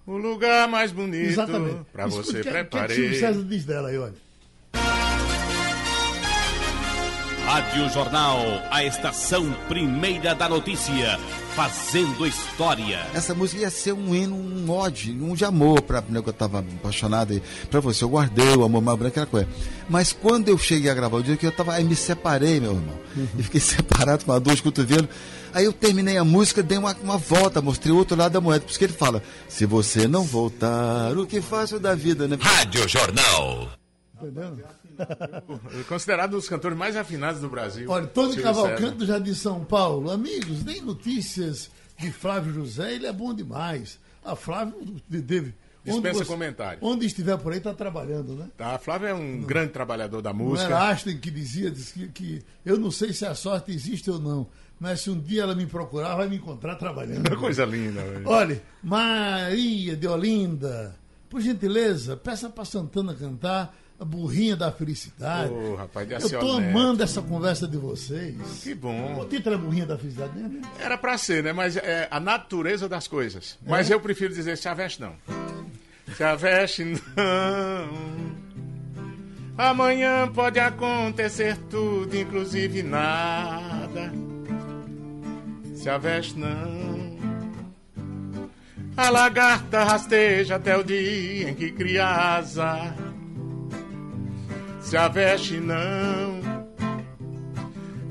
O 0.05 0.17
lugar 0.17 0.67
mais 0.67 0.91
bonito. 0.91 1.29
Exatamente. 1.29 1.79
Escute 1.97 2.09
você, 2.09 2.31
que- 2.33 2.39
o 2.39 2.41
que 2.43 2.49
é 2.49 2.63
que 2.63 2.69
preparei. 2.69 2.95
Silvio 2.97 3.19
César 3.19 3.43
diz 3.43 3.65
dela 3.65 3.89
aí, 3.89 3.97
olha. 3.97 4.13
Rádio 7.45 7.89
Jornal, 7.89 8.39
a 8.71 8.83
estação 8.85 9.51
primeira 9.67 10.33
da 10.33 10.47
notícia, 10.47 11.19
fazendo 11.53 12.25
história. 12.25 13.05
Essa 13.13 13.35
música 13.35 13.61
ia 13.61 13.69
ser 13.69 13.91
um 13.91 14.15
hino, 14.15 14.33
um 14.33 14.71
ode, 14.71 15.11
um 15.11 15.35
de 15.35 15.43
amor 15.43 15.81
pra 15.81 16.01
né, 16.07 16.21
que 16.21 16.29
eu 16.29 16.33
tava 16.33 16.59
apaixonado 16.59 17.33
aí. 17.33 17.43
Pra 17.69 17.81
você, 17.81 18.05
eu 18.05 18.09
guardei 18.09 18.55
o 18.55 18.63
amor 18.63 18.81
mais 18.81 18.97
branco, 18.97 19.11
aquela 19.11 19.25
coisa. 19.25 19.47
Mas 19.89 20.13
quando 20.13 20.47
eu 20.47 20.57
cheguei 20.57 20.89
a 20.89 20.93
gravar 20.93 21.17
o 21.17 21.23
dia 21.23 21.35
que 21.35 21.45
eu 21.45 21.51
tava, 21.51 21.73
aí 21.73 21.83
me 21.83 21.95
separei, 21.95 22.61
meu 22.61 22.71
irmão. 22.71 22.95
E 23.37 23.43
fiquei 23.43 23.59
separado 23.61 24.23
com 24.23 24.31
a 24.31 24.39
dor 24.39 24.55
de 24.55 24.63
cotovelo. 24.63 25.07
Aí 25.53 25.65
eu 25.65 25.73
terminei 25.73 26.17
a 26.17 26.23
música, 26.23 26.63
dei 26.63 26.77
uma, 26.77 26.95
uma 27.03 27.17
volta, 27.17 27.61
mostrei 27.61 27.93
o 27.93 27.97
outro 27.97 28.17
lado 28.17 28.31
da 28.31 28.41
moeda. 28.41 28.61
Por 28.61 28.69
isso 28.69 28.79
que 28.79 28.85
ele 28.85 28.93
fala: 28.93 29.21
se 29.49 29.65
você 29.65 30.07
não 30.07 30.23
voltar, 30.23 31.11
o 31.15 31.27
que 31.27 31.41
faço 31.41 31.77
da 31.77 31.93
vida, 31.93 32.25
né? 32.25 32.37
Rádio 32.39 32.87
Jornal. 32.87 33.82
Entendendo? 34.27 34.63
Considerado 35.87 36.33
um 36.33 36.37
dos 36.37 36.49
cantores 36.49 36.77
mais 36.77 36.95
afinados 36.95 37.41
do 37.41 37.49
Brasil. 37.49 37.89
Olha, 37.89 38.07
Tony 38.07 38.41
Cavalcante 38.41 38.97
do 38.97 39.05
Jardim 39.05 39.33
São 39.33 39.63
Paulo. 39.63 40.11
Amigos, 40.11 40.63
nem 40.63 40.81
notícias 40.81 41.69
de 41.97 42.11
Flávio 42.11 42.53
José, 42.53 42.93
ele 42.93 43.07
é 43.07 43.13
bom 43.13 43.33
demais. 43.33 43.99
A 44.23 44.35
Flávio 44.35 44.75
teve. 45.09 45.53
Dispensa 45.85 46.23
comentário. 46.23 46.79
Onde 46.81 47.05
estiver 47.05 47.37
por 47.37 47.51
aí, 47.51 47.57
está 47.57 47.73
trabalhando, 47.73 48.35
né? 48.35 48.47
Tá, 48.55 48.79
Flávio 48.79 49.07
é 49.09 49.13
um 49.13 49.41
grande 49.41 49.73
trabalhador 49.73 50.21
da 50.21 50.31
Não 50.31 50.39
música. 50.39 50.69
era 50.69 50.87
Ashton 50.89 51.17
que 51.17 51.29
dizia, 51.29 51.69
que, 51.71 52.07
que 52.07 52.41
eu 52.65 52.77
não 52.77 52.89
sei 52.89 53.11
se 53.11 53.25
a 53.25 53.35
sorte 53.35 53.73
existe 53.73 54.09
ou 54.09 54.17
não, 54.17 54.47
mas 54.79 55.01
se 55.01 55.09
um 55.09 55.19
dia 55.19 55.41
ela 55.41 55.53
me 55.53 55.65
procurar, 55.65 56.15
vai 56.15 56.29
me 56.29 56.37
encontrar 56.37 56.75
trabalhando. 56.77 57.29
Coisa 57.37 57.65
linda. 57.65 58.01
velho. 58.01 58.25
Olha, 58.29 58.63
Maria 58.81 59.97
de 59.97 60.07
Olinda, 60.07 60.95
por 61.29 61.41
gentileza, 61.41 62.15
peça 62.15 62.49
para 62.49 62.63
Santana 62.63 63.13
cantar 63.13 63.75
a 63.99 64.05
burrinha 64.05 64.55
da 64.55 64.71
felicidade. 64.71 65.51
Ô, 65.53 65.75
rapaz, 65.75 66.09
Eu 66.09 66.19
tô 66.39 66.59
Neto. 66.59 66.69
amando 66.69 67.03
essa 67.03 67.21
conversa 67.21 67.67
de 67.67 67.77
vocês. 67.77 68.35
Que 68.63 68.73
bom. 68.75 69.19
O 69.21 69.25
título 69.25 69.55
é 69.55 69.57
burrinha 69.57 69.85
da 69.85 69.97
felicidade 69.97 70.37
mesmo? 70.37 70.61
Era 70.79 70.97
pra 70.97 71.17
ser, 71.17 71.43
né? 71.43 71.53
Mas 71.53 71.77
é 71.77 72.07
a 72.11 72.19
natureza 72.19 72.89
das 72.89 73.07
coisas. 73.07 73.57
Mas 73.65 73.89
eu 73.89 73.99
prefiro 73.99 74.33
dizer 74.33 74.57
se 74.57 74.67
aveste 74.67 75.01
não. 75.01 75.13
Se 76.15 76.23
aveste 76.23 76.83
não. 76.83 78.33
Amanhã 79.57 80.27
pode 80.33 80.59
acontecer 80.59 81.55
tudo, 81.69 82.15
inclusive 82.17 82.81
nada. 82.83 84.11
Se 85.75 85.89
aveste 85.89 86.37
não. 86.37 87.13
A 88.97 89.09
lagarta 89.09 89.83
rasteja 89.83 90.55
até 90.55 90.75
o 90.77 90.83
dia 90.83 91.49
em 91.49 91.53
que 91.53 91.71
cria 91.71 92.05
asa. 92.07 92.95
Se 94.83 94.97
aveste 94.97 95.59
não 95.59 96.53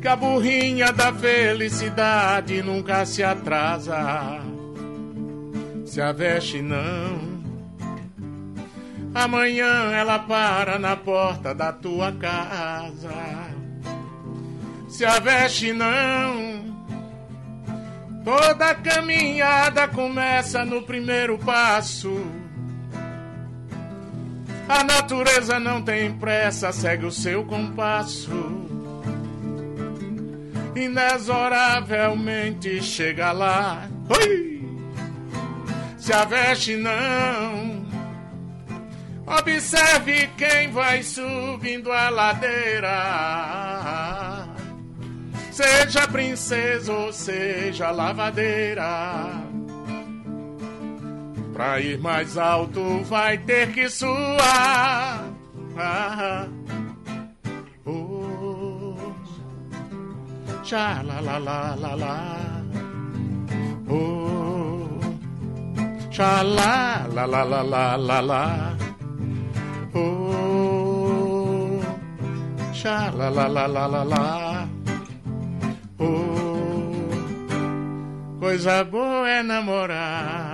que 0.03 0.09
a 0.09 0.17
burrinha 0.17 0.93
da 0.93 1.13
felicidade 1.13 2.61
nunca 2.61 3.07
se 3.07 3.23
atrasa. 3.23 4.41
Se 5.87 6.01
a 6.01 6.11
veste 6.11 6.61
não, 6.61 7.41
amanhã 9.15 9.93
ela 9.93 10.19
para 10.19 10.77
na 10.77 10.97
porta 10.97 11.55
da 11.55 11.73
tua 11.73 12.11
casa. 12.11 13.13
Se 14.89 15.05
a 15.05 15.21
veste 15.21 15.73
não, 15.73 16.65
toda 18.25 18.75
caminhada 18.75 19.87
começa 19.87 20.65
no 20.65 20.83
primeiro 20.83 21.39
passo. 21.39 22.42
A 24.73 24.83
natureza 24.83 25.61
não 25.61 25.83
tem 25.83 26.11
pressa, 26.15 26.73
segue 26.73 27.05
o 27.05 27.11
seu 27.11 27.45
compasso. 27.45 28.31
inexoravelmente 30.75 32.83
chega 32.83 33.33
lá. 33.33 33.87
Oi! 34.09 34.67
Se 35.99 36.15
a 36.15 36.25
veste 36.25 36.77
não, 36.77 37.85
observe 39.27 40.31
quem 40.39 40.71
vai 40.71 41.03
subindo 41.03 41.93
a 41.93 42.09
ladeira. 42.09 42.89
Seja 45.51 46.09
princesa 46.09 46.95
ou 46.95 47.13
seja 47.13 47.91
lavadeira. 47.91 49.52
Pra 51.53 51.81
ir 51.81 51.99
mais 51.99 52.37
alto 52.39 53.03
vai 53.05 53.39
ter 53.39 53.73
que 53.73 53.89
suar. 53.89 55.25
Ah, 55.77 56.47
oh, 57.85 58.97
Tcha 60.63 61.03
la 61.03 61.21
la 61.21 61.39
la 61.39 61.75
la 61.75 61.95
la. 61.95 62.17
Oh, 63.89 64.89
tcha 66.11 66.43
la 66.43 67.07
la 67.13 67.27
la 67.27 67.43
la 67.43 67.63
la 67.63 67.97
la 67.97 68.21
la. 68.21 68.77
Oh, 69.95 71.81
tcha 72.73 73.11
la 73.19 73.29
la 73.29 73.47
la 73.49 73.67
la 73.67 73.87
la 73.87 74.03
la. 74.05 74.69
Oh, 75.99 77.11
coisa 78.41 78.85
boa 78.85 79.29
é 79.29 79.43
namorar. 79.43 80.52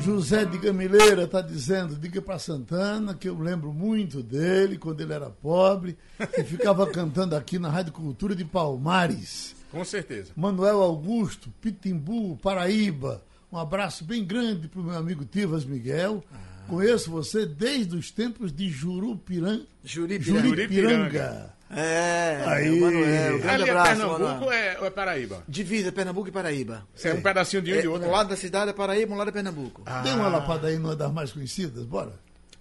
José 0.00 0.44
de 0.44 0.56
Gamileira 0.58 1.24
está 1.24 1.40
dizendo, 1.40 1.94
diga 1.94 2.22
para 2.22 2.38
Santana 2.38 3.14
que 3.14 3.28
eu 3.28 3.38
lembro 3.38 3.72
muito 3.72 4.22
dele 4.22 4.78
quando 4.78 5.00
ele 5.00 5.12
era 5.12 5.28
pobre 5.28 5.96
e 6.18 6.42
ficava 6.42 6.86
cantando 6.86 7.36
aqui 7.36 7.58
na 7.58 7.68
Rádio 7.68 7.92
Cultura 7.92 8.34
de 8.34 8.44
Palmares. 8.44 9.54
Com 9.70 9.84
certeza. 9.84 10.32
Manuel 10.34 10.80
Augusto, 10.80 11.50
Pitimbu, 11.60 12.36
Paraíba. 12.38 13.22
Um 13.52 13.58
abraço 13.58 14.04
bem 14.04 14.24
grande 14.24 14.68
para 14.68 14.80
o 14.80 14.84
meu 14.84 14.96
amigo 14.96 15.24
Tivas 15.24 15.64
Miguel. 15.64 16.24
Conheço 16.66 17.10
você 17.10 17.44
desde 17.44 17.96
os 17.96 18.10
tempos 18.10 18.52
de 18.52 18.68
Jurupiran... 18.68 19.60
Juripiranga. 19.84 20.48
Juripiranga. 20.48 21.54
É, 21.72 22.42
Aí. 22.46 22.66
é 22.66 22.70
o 22.72 22.80
Manuel. 22.80 23.38
Grande 23.38 23.48
Ali 23.48 23.62
é 23.62 23.70
abraço, 23.70 23.88
Pernambuco 23.90 24.20
Manuel. 24.22 24.42
ou 24.42 24.52
é, 24.52 24.78
ou 24.80 24.86
é 24.86 24.90
Paraíba? 24.90 25.44
Divisa 25.48 25.92
Pernambuco 25.92 26.28
e 26.28 26.32
Paraíba. 26.32 26.86
Você 26.94 27.08
é 27.10 27.14
um 27.14 27.22
pedacinho 27.22 27.62
de 27.62 27.72
um 27.72 27.76
e 27.76 27.80
de 27.80 27.86
É, 27.86 27.90
outro. 27.90 28.08
um 28.08 28.10
lado 28.10 28.28
da 28.30 28.36
cidade 28.36 28.70
é 28.70 28.74
Paraíba, 28.74 29.14
um 29.14 29.16
lado 29.16 29.28
é 29.28 29.32
Pernambuco. 29.32 29.82
Tem 30.02 30.12
uma 30.14 30.28
lapada 30.28 30.66
aí, 30.66 30.76
numa 30.78 30.96
das 30.96 31.12
mais 31.12 31.32
conhecidas? 31.32 31.84
Bora. 31.86 32.12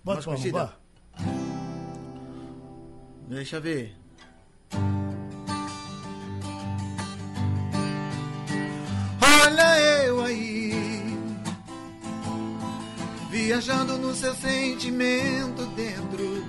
Bota 0.04 0.16
Mais 0.18 0.26
para 0.26 0.34
conhecida? 0.36 0.74
Deixa 3.28 3.56
eu 3.58 3.62
ver. 3.62 3.96
Olha 9.22 9.80
eu 10.06 10.22
aí, 10.22 11.18
viajando 13.30 13.98
no 13.98 14.14
seu 14.16 14.34
sentimento 14.36 15.66
dentro 15.76 16.44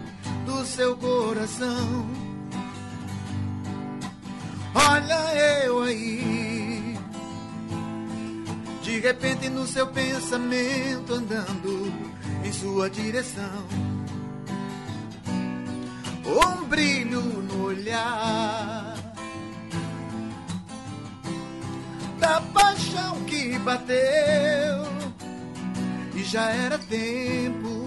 do 0.46 0.64
seu 0.64 0.96
coração. 0.96 2.07
Olha 4.74 5.35
eu 5.64 5.83
aí, 5.83 6.96
de 8.83 9.00
repente 9.00 9.48
no 9.48 9.66
seu 9.66 9.87
pensamento 9.88 11.14
andando 11.14 11.92
em 12.44 12.52
sua 12.52 12.88
direção 12.88 13.90
um 16.26 16.64
brilho 16.64 17.20
no 17.20 17.64
olhar 17.64 18.94
da 22.18 22.40
paixão 22.40 23.24
que 23.24 23.59
bateu 23.59 23.96
e 26.14 26.22
já 26.22 26.50
era 26.50 26.78
tempo 26.78 27.80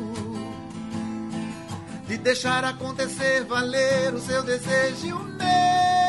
de 2.08 2.18
deixar 2.18 2.66
acontecer 2.66 3.46
valer 3.46 4.14
o 4.14 4.20
seu 4.20 4.44
desejo 4.44 5.08
e 5.08 5.14
o 5.14 5.20
meu. 5.20 6.03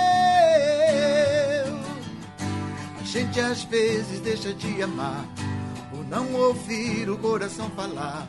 Gente 3.15 3.39
às 3.39 3.63
vezes 3.63 4.19
deixa 4.19 4.53
de 4.53 4.83
amar 4.83 5.25
por 5.89 6.05
não 6.09 6.35
ouvir 6.35 7.09
o 7.09 7.17
coração 7.17 7.71
falar 7.71 8.27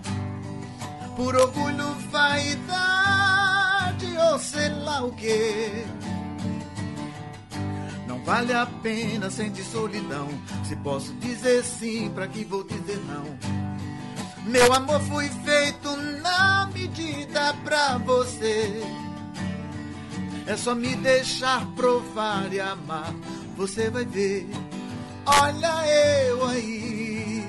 por 1.15 1.35
orgulho, 1.35 1.95
vaidade 2.11 4.05
ou 4.31 4.37
sei 4.37 4.69
lá 4.69 5.03
o 5.03 5.11
que. 5.13 5.85
Não 8.07 8.23
vale 8.23 8.53
a 8.53 8.67
pena 8.83 9.31
sentir 9.31 9.63
solidão. 9.63 10.27
Se 10.63 10.75
posso 10.75 11.11
dizer 11.13 11.63
sim, 11.63 12.11
pra 12.13 12.27
que 12.27 12.43
vou 12.43 12.63
dizer 12.63 13.01
não? 13.07 13.25
Meu 14.45 14.71
amor 14.71 15.01
foi 15.01 15.27
feito 15.29 15.97
na 16.21 16.69
medida 16.71 17.55
pra 17.63 17.97
você. 17.97 18.83
É 20.45 20.55
só 20.55 20.75
me 20.75 20.95
deixar 20.97 21.65
provar 21.71 22.53
e 22.53 22.59
amar. 22.59 23.11
Você 23.57 23.89
vai 23.89 24.05
ver. 24.05 24.47
Olha 25.25 25.87
eu 25.87 26.45
aí. 26.45 27.43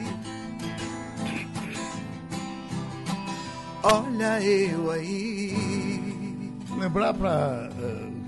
Olha 3.82 4.42
eu 4.42 4.90
aí. 4.90 6.52
Lembrar 6.78 7.12
para 7.12 7.68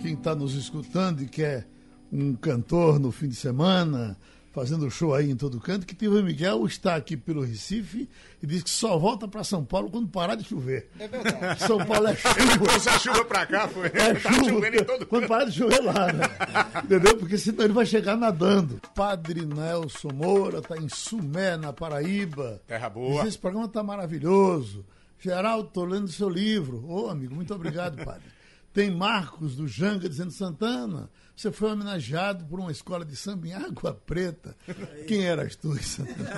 quem 0.03 0.13
está 0.13 0.35
nos 0.35 0.55
escutando 0.55 1.23
e 1.23 1.27
quer 1.27 1.67
um 2.13 2.35
cantor 2.35 2.99
no 2.99 3.11
fim 3.11 3.29
de 3.29 3.37
semana, 3.37 4.19
fazendo 4.59 4.91
show 4.91 5.15
aí 5.15 5.31
em 5.31 5.37
todo 5.37 5.61
canto, 5.61 5.87
que 5.87 5.95
Tiva 5.95 6.21
Miguel 6.21 6.67
está 6.67 6.97
aqui 6.97 7.17
pelo 7.17 7.43
Recife 7.43 8.09
e 8.43 8.47
diz 8.47 8.63
que 8.63 8.71
só 8.71 8.99
volta 8.99 9.29
para 9.29 9.45
São 9.45 9.65
Paulo 9.65 9.89
quando 9.89 10.09
parar 10.09 10.35
de 10.35 10.43
chover. 10.43 10.91
É 10.99 11.07
verdade. 11.07 11.61
São 11.65 11.79
Paulo 11.87 12.09
é 12.09 12.17
chuva. 12.17 12.35
Trouxe 12.65 12.89
a 12.89 12.99
chuva 12.99 13.25
pra 13.25 13.47
cá, 13.47 13.69
foi. 13.69 13.87
É 13.87 14.15
tá 14.15 14.33
chuva, 14.33 14.49
chovendo 14.49 14.77
em 14.77 14.85
todo 14.85 15.07
quando 15.07 15.29
parar 15.29 15.45
de 15.45 15.53
chover 15.53 15.81
lá, 15.81 16.13
né? 16.13 16.25
Entendeu? 16.83 17.17
Porque 17.17 17.39
senão 17.39 17.65
ele 17.65 17.73
vai 17.73 17.87
chegar 17.87 18.17
nadando. 18.17 18.81
Padre 18.97 19.47
Nelson 19.47 20.11
Moura 20.13 20.59
está 20.59 20.77
em 20.77 20.89
Sumé, 20.89 21.57
na 21.57 21.73
Paraíba. 21.73 22.61
Terra 22.67 22.89
boa. 22.89 23.23
Diz, 23.23 23.29
Esse 23.29 23.39
programa 23.39 23.67
está 23.67 23.83
maravilhoso. 23.83 24.85
Geraldo, 25.21 25.69
estou 25.69 25.85
lendo 25.85 26.09
seu 26.09 26.29
livro. 26.29 26.85
Ô, 26.89 27.09
amigo, 27.09 27.33
muito 27.33 27.55
obrigado, 27.55 28.05
padre. 28.05 28.27
Tem 28.73 28.91
Marcos 28.91 29.55
do 29.55 29.69
Janga 29.69 30.09
dizendo 30.09 30.33
Santana. 30.33 31.09
Você 31.39 31.53
foi 31.53 31.71
homenageado 31.71 32.45
por 32.47 32.59
uma 32.59 32.73
escola 32.73 33.05
de 33.05 33.15
samba 33.15 33.47
em 33.47 33.53
Água 33.55 33.95
Preta. 33.95 34.57
Quem 35.07 35.25
eras 35.25 35.55
tu, 35.55 35.73
Santana? 35.81 36.33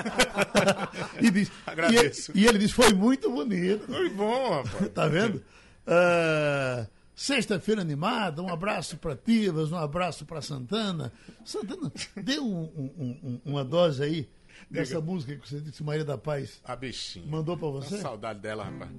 e, 1.23 1.31
diz, 1.31 1.51
Agradeço. 1.67 2.33
E, 2.35 2.41
ele- 2.41 2.45
e 2.45 2.49
ele 2.51 2.59
diz: 2.59 2.71
foi 2.71 2.93
muito 2.93 3.31
bonito. 3.31 3.87
Foi 3.87 4.11
bom, 4.11 4.63
rapaz. 4.63 4.89
Tá 4.93 5.09
vendo? 5.09 5.43
Ah, 5.87 6.87
Sexta-feira 7.15 7.81
animada, 7.81 8.43
um 8.43 8.53
abraço 8.53 8.99
para 8.99 9.17
Tivas, 9.17 9.73
um 9.73 9.77
abraço 9.79 10.27
para 10.27 10.43
Santana. 10.43 11.11
Santana, 11.47 11.91
dê 12.17 12.39
um- 12.39 12.65
um- 12.77 13.19
um- 13.23 13.41
uma 13.47 13.65
dose 13.65 14.03
aí 14.03 14.29
dessa 14.71 15.01
música 15.01 15.35
que 15.35 15.49
você 15.49 15.61
disse, 15.61 15.83
Maria 15.83 16.05
da 16.05 16.19
Paz. 16.19 16.61
A 16.63 16.77
bichinha. 16.77 17.25
Mandou 17.27 17.57
para 17.57 17.69
você? 17.69 17.97
saudade 18.03 18.41
dela, 18.41 18.65
rapaz. 18.65 18.91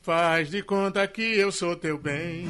Faz 0.00 0.48
de 0.50 0.62
conta 0.62 1.06
que 1.06 1.20
eu 1.22 1.52
sou 1.52 1.76
teu 1.76 1.98
bem. 1.98 2.48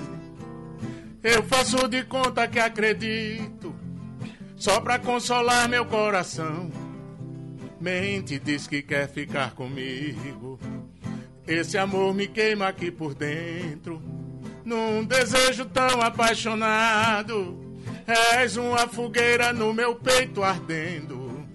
Eu 1.23 1.43
faço 1.43 1.89
de 1.89 2.05
conta 2.05 2.47
que 2.47 2.59
acredito. 2.59 3.75
Só 4.57 4.81
pra 4.81 4.99
consolar 4.99 5.69
meu 5.69 5.85
coração. 5.85 6.71
Mente 7.81 8.39
diz 8.39 8.67
que 8.67 8.83
quer 8.83 9.09
ficar 9.09 9.55
comigo. 9.55 10.59
Esse 11.47 11.79
amor 11.79 12.15
me 12.15 12.29
queima 12.29 12.69
aqui 12.69 12.91
por 12.91 13.15
dentro. 13.15 14.03
Num 14.65 15.05
desejo 15.05 15.65
tão 15.67 16.01
apaixonado. 16.03 17.59
És 18.33 18.57
uma 18.57 18.87
fogueira 18.89 19.53
no 19.53 19.73
meu 19.73 19.95
peito 19.95 20.43
ardendo. 20.43 21.47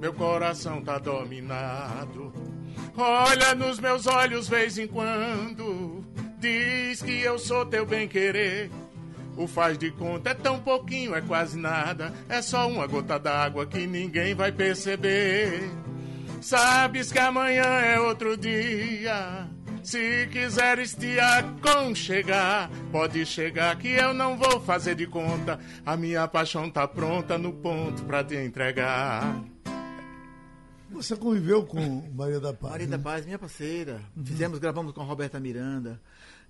Meu 0.00 0.12
coração 0.12 0.82
tá 0.82 0.98
dominado. 0.98 2.32
Olha 2.96 3.54
nos 3.54 3.78
meus 3.78 4.06
olhos 4.06 4.48
vez 4.48 4.78
em 4.78 4.86
quando. 4.86 6.04
Diz 6.38 7.02
que 7.02 7.20
eu 7.20 7.38
sou 7.38 7.64
teu 7.64 7.86
bem-querer. 7.86 8.70
O 9.42 9.48
faz 9.48 9.76
de 9.76 9.90
conta 9.90 10.30
é 10.30 10.34
tão 10.34 10.60
pouquinho, 10.60 11.16
é 11.16 11.20
quase 11.20 11.58
nada. 11.58 12.14
É 12.28 12.40
só 12.40 12.68
uma 12.68 12.86
gota 12.86 13.18
d'água 13.18 13.66
que 13.66 13.88
ninguém 13.88 14.36
vai 14.36 14.52
perceber. 14.52 15.68
Sabes 16.40 17.10
que 17.10 17.18
amanhã 17.18 17.64
é 17.64 17.98
outro 17.98 18.36
dia. 18.36 19.48
Se 19.82 20.28
quiseres 20.30 20.94
te 20.94 21.18
aconchegar, 21.18 22.70
pode 22.92 23.26
chegar 23.26 23.76
que 23.76 23.88
eu 23.88 24.14
não 24.14 24.36
vou 24.36 24.60
fazer 24.60 24.94
de 24.94 25.08
conta. 25.08 25.58
A 25.84 25.96
minha 25.96 26.28
paixão 26.28 26.70
tá 26.70 26.86
pronta 26.86 27.36
no 27.36 27.52
ponto 27.52 28.04
pra 28.04 28.22
te 28.22 28.36
entregar. 28.36 29.42
Você 30.92 31.16
conviveu 31.16 31.64
com 31.64 32.08
Maria 32.14 32.38
da 32.38 32.52
Paz? 32.52 32.70
Maria 32.70 32.86
né? 32.86 32.96
da 32.96 33.02
Paz, 33.02 33.24
minha 33.24 33.40
parceira. 33.40 34.00
Fizemos, 34.24 34.60
gravamos 34.60 34.92
com 34.92 35.00
a 35.00 35.04
Roberta 35.04 35.40
Miranda, 35.40 36.00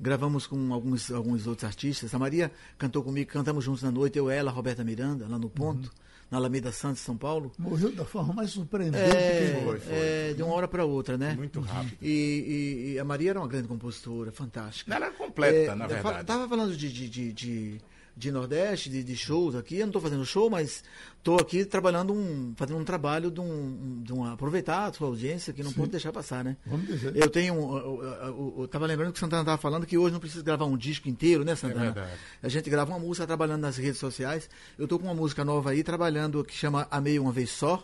gravamos 0.02 0.46
com 0.48 0.74
alguns, 0.74 1.10
alguns 1.12 1.46
outros 1.46 1.64
artistas. 1.64 2.12
A 2.14 2.18
Maria 2.18 2.50
cantou 2.76 3.02
comigo, 3.02 3.30
cantamos 3.30 3.64
juntos 3.64 3.82
na 3.82 3.90
noite, 3.90 4.18
eu, 4.18 4.28
ela, 4.28 4.50
a 4.50 4.52
Roberta 4.54 4.82
Miranda, 4.82 5.26
lá 5.28 5.38
no 5.38 5.48
Ponto, 5.48 5.90
na 6.28 6.38
Alameda 6.38 6.72
Santos, 6.72 7.00
São 7.02 7.16
Paulo. 7.16 7.52
Morreu 7.58 7.92
da 7.92 8.04
forma 8.04 8.34
mais 8.34 8.50
surpreendente. 8.50 9.04
É, 9.04 9.54
que- 9.58 9.64
Foi, 9.64 9.78
foi. 9.78 9.94
é, 9.94 10.34
de 10.34 10.42
uma 10.42 10.52
hora 10.54 10.66
para 10.66 10.84
outra, 10.84 11.16
né? 11.16 11.34
Muito 11.36 11.60
rápido. 11.60 11.96
E, 12.02 12.08
e- 12.10 12.92
e 12.94 12.98
a 12.98 13.04
Maria 13.04 13.30
era 13.30 13.38
uma 13.38 13.46
grande 13.46 13.68
compositora, 13.68 14.32
fantástica. 14.32 14.92
Ela 14.94 15.06
era 15.06 15.14
completa, 15.14 15.76
na 15.76 15.84
eu 15.84 15.90
fal- 15.90 16.02
verdade. 16.02 16.26
Tava 16.26 16.48
falando 16.48 16.76
de, 16.76 16.92
de, 16.92 17.08
de, 17.08 17.32
de, 17.32 17.80
de 18.16 18.30
Nordeste, 18.30 18.90
de, 18.90 19.02
de 19.02 19.16
shows 19.16 19.54
aqui. 19.54 19.76
Eu 19.76 19.80
não 19.80 19.88
estou 19.88 20.02
fazendo 20.02 20.24
show, 20.24 20.50
mas 20.50 20.82
estou 21.18 21.38
aqui 21.38 21.64
trabalhando 21.64 22.12
um, 22.12 22.52
fazendo 22.56 22.78
um 22.78 22.84
trabalho 22.84 23.30
de 23.30 23.40
um, 23.40 24.02
de 24.02 24.12
um 24.12 24.24
aproveitar 24.24 24.86
a 24.86 24.92
sua 24.92 25.08
audiência 25.08 25.52
que 25.52 25.62
não 25.62 25.72
pode 25.72 25.90
deixar 25.90 26.12
passar, 26.12 26.44
né? 26.44 26.56
Vamos 26.66 26.86
dizer. 26.86 27.16
Eu 27.16 27.28
tenho, 27.28 27.54
eu, 27.54 28.02
eu, 28.02 28.54
eu 28.60 28.68
tava 28.68 28.86
lembrando 28.86 29.12
que 29.12 29.18
o 29.18 29.20
Santana 29.20 29.42
estava 29.42 29.58
falando 29.58 29.86
que 29.86 29.96
hoje 29.96 30.12
não 30.12 30.20
precisa 30.20 30.42
gravar 30.42 30.66
um 30.66 30.76
disco 30.76 31.08
inteiro, 31.08 31.44
né, 31.44 31.54
Santana? 31.54 31.86
É 31.86 31.92
verdade. 31.92 32.18
A 32.42 32.48
gente 32.48 32.68
grava 32.68 32.90
uma 32.90 32.98
música 32.98 33.26
trabalhando 33.26 33.62
nas 33.62 33.76
redes 33.76 33.98
sociais. 33.98 34.48
Eu 34.78 34.86
tô 34.86 34.98
com 34.98 35.06
uma 35.06 35.14
música 35.14 35.44
nova 35.44 35.70
aí 35.70 35.82
trabalhando 35.82 36.44
que 36.44 36.54
chama 36.54 36.86
Amei 36.90 37.18
uma 37.18 37.32
vez 37.32 37.50
só, 37.50 37.82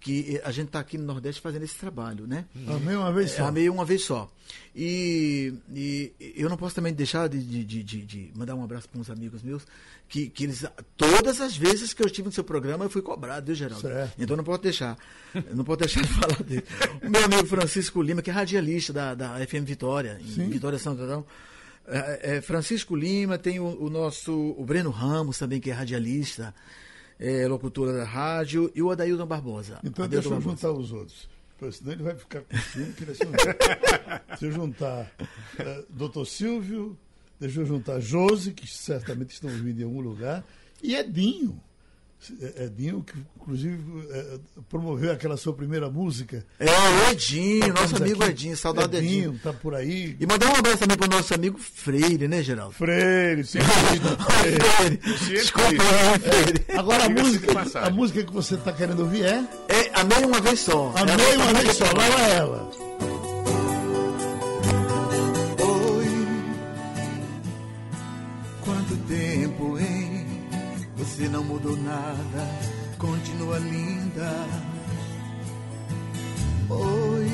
que 0.00 0.36
eh, 0.36 0.42
a 0.44 0.50
gente 0.52 0.68
tá 0.68 0.78
aqui 0.80 0.96
no 0.96 1.04
Nordeste 1.04 1.40
fazendo 1.40 1.62
esse 1.64 1.74
trabalho, 1.76 2.26
né? 2.26 2.44
Amei 2.66 2.94
uma 2.96 3.12
vez 3.12 3.32
só. 3.32 3.46
Amei 3.46 3.68
uma 3.68 3.84
vez 3.84 4.04
só. 4.04 4.30
E, 4.74 5.52
e 5.74 6.12
eu 6.36 6.48
não 6.48 6.56
posso 6.56 6.74
também 6.74 6.92
deixar 6.94 7.28
de, 7.28 7.42
de- 7.42 7.82
de- 7.82 8.02
de- 8.04 8.30
mandar 8.34 8.54
um 8.54 8.62
abraço 8.62 8.88
para 8.88 9.00
uns 9.00 9.10
amigos 9.10 9.42
meus, 9.42 9.66
que, 10.08 10.28
que 10.28 10.44
eles, 10.44 10.64
todas 10.96 11.40
as 11.40 11.56
vezes 11.56 11.92
que 11.92 12.02
eu 12.02 12.06
estive 12.06 12.26
no 12.26 12.32
seu 12.32 12.44
programa, 12.44 12.84
eu 12.84 12.90
fui 12.90 13.02
cobrado, 13.02 13.46
viu, 13.46 13.54
Geraldo? 13.54 13.82
Certo. 13.86 14.14
Então 14.18 14.36
não 14.36 14.44
posso 14.44 14.62
deixar. 14.62 14.96
Não 15.52 15.64
posso 15.64 15.78
deixar 15.80 16.00
de 16.02 16.08
falar 16.14 16.42
dele. 16.42 16.64
O 17.02 17.10
meu 17.10 17.24
amigo 17.24 17.46
Francisco 17.46 18.00
Lima, 18.00 18.22
que 18.22 18.30
é 18.30 18.32
radialista 18.32 18.92
da, 18.92 19.14
da 19.14 19.46
FM 19.46 19.64
Vitória, 19.64 20.18
em 20.22 20.28
Sim. 20.30 20.48
Vitória 20.48 20.78
Santo 20.78 21.02
Antão. 21.02 21.26
É, 21.90 22.36
é, 22.36 22.40
Francisco 22.40 22.94
Lima, 22.94 23.36
tem 23.38 23.58
o, 23.60 23.82
o 23.82 23.90
nosso 23.90 24.32
o 24.56 24.64
Breno 24.64 24.90
Ramos 24.90 25.38
também, 25.38 25.58
que 25.60 25.70
é 25.70 25.72
radialista, 25.74 26.54
é, 27.18 27.46
locutora 27.46 27.92
da 27.92 28.04
rádio, 28.04 28.70
e 28.74 28.82
o 28.82 28.90
Adailton 28.90 29.26
Barbosa. 29.26 29.80
Então 29.84 30.04
Adailton 30.04 30.08
deixa 30.08 30.28
eu 30.28 30.32
Barbosa. 30.32 30.56
juntar 30.56 30.72
os 30.72 30.92
outros. 30.92 31.28
Senão 31.72 31.92
ele 31.92 32.02
vai 32.04 32.14
ficar 32.14 32.42
com 32.42 32.56
ciúme 32.56 32.92
que 32.92 33.02
ele 33.02 33.12
é. 33.12 34.36
Se 34.36 34.44
eu 34.46 34.52
juntar 34.52 35.10
eh, 35.58 35.84
Dr. 35.90 36.24
Silvio, 36.24 36.96
deixa 37.40 37.60
eu 37.60 37.66
juntar 37.66 37.98
Josi, 37.98 38.52
que 38.52 38.66
certamente 38.66 39.30
estão 39.30 39.50
ouvindo 39.50 39.80
em 39.80 39.84
algum 39.84 40.00
lugar, 40.00 40.44
e 40.82 40.94
Edinho. 40.94 41.60
É- 42.40 42.64
Edinho, 42.64 43.02
que 43.02 43.14
inclusive 43.40 43.78
eh, 44.10 44.38
promoveu 44.68 45.12
aquela 45.12 45.36
sua 45.36 45.52
primeira 45.52 45.88
música. 45.88 46.44
É, 46.58 46.66
o 46.66 47.10
Edinho, 47.12 47.68
nosso 47.68 47.84
Estamos 47.84 48.00
amigo 48.02 48.22
aqui. 48.22 48.32
Edinho, 48.32 48.56
saudade 48.56 48.96
Edinho. 48.96 49.28
Edinho, 49.30 49.40
tá 49.42 49.52
por 49.52 49.74
aí. 49.74 50.16
E 50.18 50.26
mandar 50.26 50.48
um 50.48 50.56
abraço 50.56 50.78
também 50.78 50.96
pro 50.96 51.08
nosso 51.08 51.32
amigo 51.32 51.58
Freire, 51.58 52.26
né, 52.26 52.42
Geraldo? 52.42 52.74
Freire, 52.74 53.44
sim. 53.44 53.60
Freire. 53.62 54.96
Desculpa, 55.30 55.82
é, 55.82 56.18
Freire. 56.18 56.64
Agora 56.76 57.04
a 57.04 57.08
música, 57.08 57.52
a 57.86 57.90
música 57.90 58.24
que 58.24 58.32
você 58.32 58.54
está 58.56 58.72
querendo 58.72 59.00
ouvir 59.00 59.22
é 59.24 59.44
É, 59.68 59.90
amei 60.00 60.24
uma 60.24 60.40
vez 60.40 60.60
só. 60.60 60.92
É 60.96 61.00
a 61.00 61.02
Amei 61.14 61.36
uma 61.36 61.54
vez 61.62 61.76
só, 61.76 61.84
lá 61.84 62.08
vai 62.10 62.30
ela. 62.36 62.70
Você 71.18 71.28
não 71.30 71.42
mudou 71.42 71.76
nada, 71.76 72.48
continua 72.96 73.58
linda. 73.58 74.30
Oi, 76.70 77.28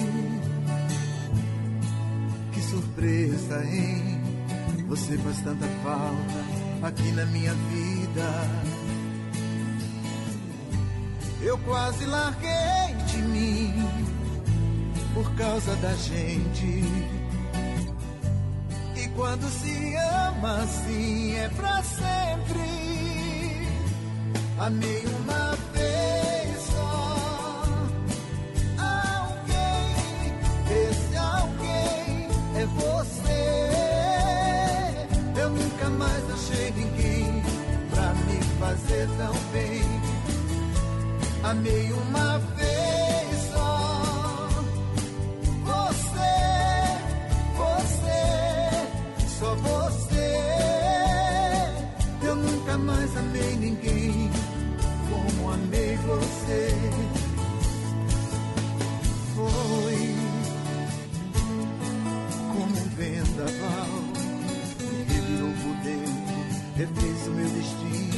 que 2.51 2.63
surpresa, 2.63 3.63
hein? 3.63 4.23
Você 4.89 5.19
faz 5.19 5.39
tanta 5.43 5.67
falta 5.83 6.87
aqui 6.87 7.13
na 7.13 7.27
minha 7.27 7.53
vida. 7.53 8.31
Eu 11.43 11.59
quase 11.59 12.07
larguei 12.07 12.95
de 13.09 13.19
mim 13.19 13.75
por 15.13 15.31
causa 15.35 15.77
da 15.77 15.93
gente. 15.97 16.85
E 18.97 19.09
quando 19.15 19.47
se 19.51 19.95
ama 19.97 20.63
assim 20.63 21.35
é 21.35 21.51
pra 21.51 21.83
sempre. 21.83 22.84
Amei 24.59 25.03
uma 25.05 25.57
vez 25.73 26.63
só. 26.73 27.65
Alguém, 28.79 30.39
esse 30.71 31.17
alguém 31.17 32.29
é 32.57 32.67
você. 32.67 33.71
Eu 35.41 35.51
nunca 35.51 35.91
mais 35.91 36.25
achei 36.31 36.71
ninguém 36.71 37.43
pra 37.91 38.15
me 38.15 38.41
fazer 38.61 39.09
tão 39.19 39.35
bem. 39.53 39.83
Amei 41.43 41.93
uma 41.93 42.39
vez 42.39 42.54
você. 56.17 56.69
Foi 59.35 60.15
como 62.53 62.77
um 62.77 62.89
vendaval 62.97 63.93
que 64.79 65.13
revirou 65.13 65.53
por 65.63 65.75
dentro, 65.83 66.37
refez 66.77 67.27
o 67.27 67.31
meu 67.31 67.49
destino. 67.51 68.15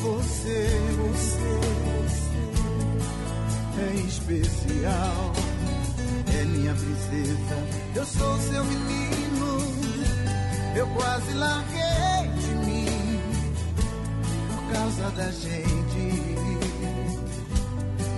Você, 0.00 0.58
você, 0.96 1.52
você 2.08 3.80
é 3.80 3.94
especial. 4.06 5.32
É 6.40 6.44
minha 6.44 6.74
princesa, 6.74 7.56
eu 7.96 8.06
sou 8.06 8.38
seu 8.38 8.64
menino. 8.64 9.18
Eu 10.76 10.86
quase 10.88 11.32
larguei 11.32 11.87
da 14.96 15.30
gente. 15.30 15.98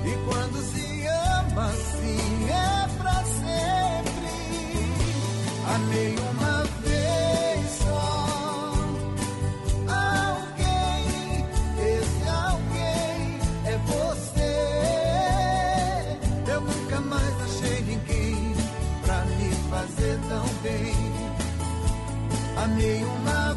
E 0.06 0.16
quando 0.24 0.62
se 0.62 1.06
ama 1.06 1.66
assim 1.66 2.48
é 2.48 2.88
pra 2.96 3.24
sempre. 3.24 4.30
Amei 5.74 6.14
uma 6.16 6.64
vez 6.84 7.70
só. 7.82 8.74
Alguém, 9.88 11.44
esse 11.76 12.28
alguém 12.28 13.38
é 13.66 13.76
você. 13.88 14.54
Eu 16.52 16.60
nunca 16.60 17.00
mais 17.00 17.34
achei 17.42 17.82
ninguém 17.82 18.54
pra 19.02 19.24
me 19.24 19.50
fazer 19.70 20.18
tão 20.28 20.46
bem. 20.62 20.94
Amei 22.62 23.04
uma 23.04 23.49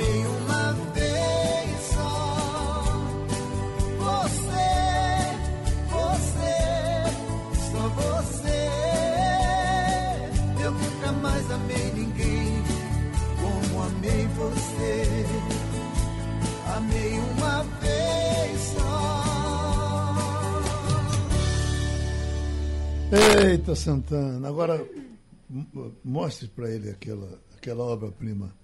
Amei 0.00 0.24
uma 0.24 0.72
vez 0.94 1.76
só. 1.92 2.82
Você, 3.98 4.70
você, 5.90 6.56
só 7.70 7.84
você. 7.90 8.64
Eu 10.64 10.70
nunca 10.72 11.12
mais 11.20 11.50
amei 11.50 11.92
ninguém 11.92 12.62
como 13.42 13.82
amei 13.82 14.26
você. 14.28 15.26
Amei 16.76 17.18
uma 17.18 17.62
vez 17.82 18.60
só. 18.74 19.20
Eita, 23.42 23.74
Santana. 23.74 24.48
Agora, 24.48 24.82
mostre 26.02 26.48
para 26.48 26.70
ele 26.70 26.88
aquela, 26.88 27.38
aquela 27.54 27.84
obra-prima 27.84 28.58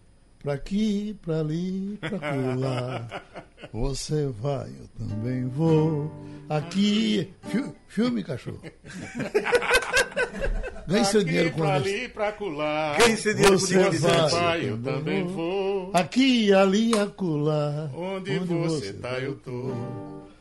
pra 0.47 0.55
aqui, 0.55 1.19
pra 1.23 1.41
ali, 1.41 1.99
pra 2.01 2.11
colar. 2.23 3.25
Você 3.73 4.29
vai, 4.29 4.69
eu 4.71 4.87
também 5.09 5.45
vou. 5.49 6.09
Aqui. 6.49 7.33
Fi- 7.49 7.73
Filme, 7.89 8.23
cachorro. 8.23 8.61
Ganhe 10.87 11.05
seu 11.05 11.25
dinheiro 11.25 11.51
com 11.51 11.63
pra 11.63 11.71
a 11.71 11.75
ali, 11.75 12.09
pra 12.09 12.31
colar. 12.31 12.97
Quem 12.99 13.17
se 13.17 13.35
dinheiro 13.35 13.59
Você 13.59 13.75
com 13.77 13.91
Você 13.91 13.99
vai, 13.99 14.31
vai, 14.31 14.71
eu 14.71 14.79
também 14.81 15.27
vou. 15.27 15.91
Aqui, 15.93 16.53
ali, 16.53 16.97
acolá. 16.97 17.91
Onde, 17.93 18.39
você 18.39 18.93
tá, 18.93 19.19
eu 19.19 19.35
tô. 19.35 19.73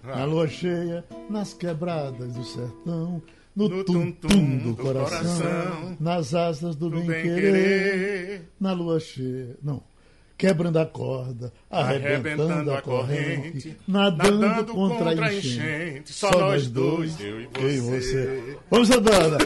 Na 0.04 0.24
lua 0.26 0.48
cheia, 0.48 1.04
nas 1.32 1.52
quebradas 1.56 2.36
do 2.36 2.44
sertão, 2.44 3.24
no, 3.56 3.68
No 3.70 3.84
tum-tum 3.84 4.58
do, 4.60 4.70
do 4.70 4.76
coração, 4.76 5.18
coração, 5.18 5.98
nas 6.00 6.36
asas 6.36 6.76
do, 6.76 6.92
Do 6.92 6.98
bem-querer, 7.02 7.24
bem-querer. 7.24 8.42
na 8.60 8.72
lua 8.74 9.00
cheia, 9.00 9.58
não, 9.64 9.82
quebrando 10.38 10.78
a 10.78 10.86
corda, 10.86 11.52
arrebentando, 11.70 12.74
a 12.74 12.82
corrente, 12.82 13.78
nadando, 13.88 14.74
contra, 14.74 15.10
a 15.12 15.34
enchente, 15.34 16.14
Só 16.14 16.32
nós 16.32 16.68
dois, 16.68 17.20
eu 17.20 17.42
e 17.42 17.50
eu 17.60 17.70
e 17.70 17.80
você. 17.80 18.58
Vamos, 18.70 18.92
agora, 18.92 19.38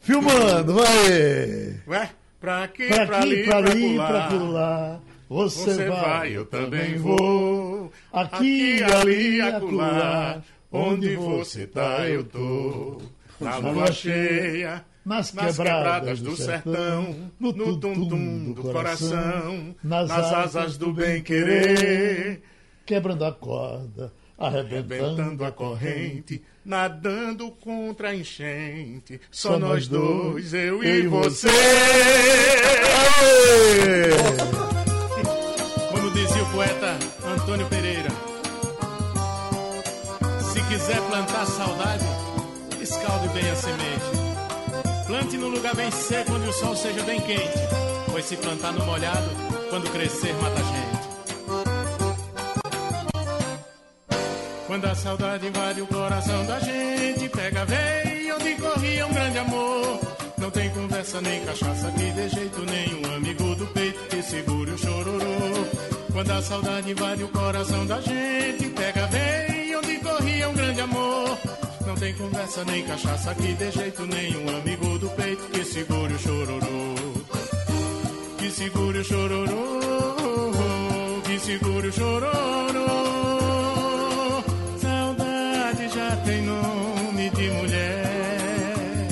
filmando, 0.00 0.74
vai! 0.74 1.80
Ué, 1.86 2.10
pra 2.40 2.64
aqui, 2.64 2.86
Pra 2.88 3.06
pra, 3.06 3.18
aqui, 3.18 3.32
ali, 3.32 3.44
pra 3.44 3.56
ali, 3.58 3.96
pra 3.96 4.28
pular. 4.28 5.00
Você, 5.28 5.74
Você 5.74 5.88
vai, 5.88 6.36
eu 6.36 6.44
também 6.44 6.96
vou. 6.96 7.92
Aqui, 8.12 8.82
ali, 8.82 9.40
acolá. 9.40 10.42
Onde 10.72 11.14
você 11.14 11.68
tá, 11.68 12.08
eu 12.08 12.24
tô. 12.24 13.00
Na 13.40 13.56
lua 13.58 13.92
cheia, 13.92 14.84
nas 15.10 15.32
nas 15.32 15.56
quebradas, 15.56 16.20
do 16.20 16.36
sertão, 16.36 17.32
no 17.40 17.52
tum-tum 17.52 18.52
do 18.52 18.62
coração, 18.62 19.74
nas 19.82 20.08
asas 20.08 20.76
do 20.76 20.92
bem-querer, 20.92 22.40
quebrando 22.86 23.24
a 23.24 23.32
corda, 23.32 24.12
arrebentando, 24.38 24.94
arrebentando 24.94 25.44
a 25.44 25.50
corrente, 25.50 26.40
nadando 26.64 27.50
contra 27.50 28.10
a 28.10 28.14
enchente. 28.14 29.20
Só 29.32 29.58
nós 29.58 29.88
dois, 29.88 30.54
eu 30.54 30.84
e 30.84 31.08
você. 31.08 31.48
Como 35.90 36.10
dizia 36.12 36.42
o 36.44 36.52
poeta 36.52 36.96
Antônio 37.26 37.66
Pereira, 37.66 38.10
se 40.40 40.62
quiser 40.68 41.00
plantar 41.08 41.46
saudade, 41.46 42.04
escalde 42.80 43.28
bem 43.30 43.50
a 43.50 43.56
semente. 43.56 43.89
Plante 45.20 45.36
no 45.36 45.48
lugar 45.48 45.76
bem 45.76 45.90
seco, 45.90 46.32
onde 46.32 46.48
o 46.48 46.52
sol 46.52 46.74
seja 46.74 47.02
bem 47.02 47.20
quente, 47.20 47.58
pois 48.10 48.24
se 48.24 48.38
plantar 48.38 48.72
no 48.72 48.86
molhado, 48.86 49.28
quando 49.68 49.90
crescer 49.92 50.32
mata 50.36 50.58
a 50.58 50.62
gente. 50.62 51.10
Quando 54.66 54.86
a 54.86 54.94
saudade 54.94 55.46
invade 55.46 55.82
o 55.82 55.86
coração 55.86 56.46
da 56.46 56.58
gente, 56.60 57.28
pega 57.28 57.66
veio 57.66 58.34
onde 58.36 58.54
corria 58.54 59.06
um 59.06 59.12
grande 59.12 59.38
amor. 59.38 60.00
Não 60.38 60.50
tem 60.50 60.70
conversa 60.70 61.20
nem 61.20 61.44
cachaça 61.44 61.90
que 61.90 62.10
de 62.12 62.28
jeito 62.30 62.62
nenhum 62.62 63.14
amigo 63.14 63.54
do 63.56 63.66
peito 63.66 64.00
que 64.08 64.22
segure 64.22 64.70
o 64.70 64.78
chororô. 64.78 65.66
Quando 66.14 66.30
a 66.30 66.40
saudade 66.40 66.90
invade 66.90 67.24
o 67.24 67.28
coração 67.28 67.84
da 67.84 68.00
gente, 68.00 68.70
pega 68.70 69.06
veio 69.08 69.80
onde 69.80 69.98
corria 69.98 70.48
um 70.48 70.54
grande 70.54 70.80
amor. 70.80 71.38
Não 71.90 71.96
tem 71.96 72.14
conversa 72.14 72.64
nem 72.66 72.84
cachaça 72.84 73.34
que 73.34 73.52
de 73.52 73.70
jeito 73.72 74.06
nenhum 74.06 74.48
amigo 74.56 74.96
do 75.00 75.10
peito 75.10 75.42
que 75.50 75.64
segure 75.64 76.14
o 76.14 76.18
chororô. 76.20 76.94
Que 78.38 78.48
segure 78.48 78.98
o 78.98 79.04
chororô, 79.04 80.52
que 81.24 81.38
segure 81.40 81.88
o 81.88 81.92
chororô. 81.92 82.86
Saudade 84.78 85.88
já 85.88 86.16
tem 86.24 86.42
nome 86.42 87.28
de 87.30 87.50
mulher, 87.50 89.08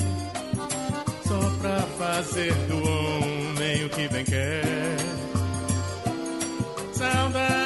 só 1.27 1.51
pra 1.59 1.81
fazer 1.81 2.53
do 2.69 2.77
homem 2.77 3.85
o 3.85 3.89
que 3.89 4.07
bem 4.07 4.23
quer. 4.23 4.95
Saudade 6.93 7.58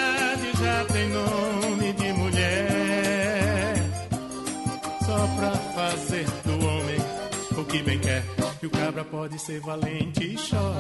E 8.63 8.65
o 8.65 8.69
cabra 8.69 9.03
pode 9.03 9.37
ser 9.39 9.59
valente 9.59 10.23
e 10.23 10.35
chora, 10.37 10.72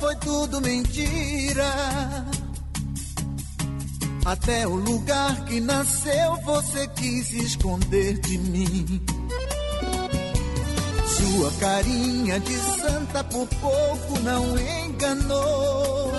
foi 0.00 0.16
tudo 0.16 0.60
mentira. 0.62 1.70
Até 4.24 4.66
o 4.66 4.74
lugar 4.74 5.44
que 5.44 5.60
nasceu 5.60 6.36
você 6.44 6.88
quis 6.88 7.32
esconder 7.34 8.18
de 8.20 8.38
mim. 8.38 9.02
Sua 11.06 11.50
carinha 11.60 12.40
de 12.40 12.54
santa 12.54 13.22
por 13.24 13.46
pouco 13.46 14.20
não 14.20 14.58
enganou. 14.58 16.12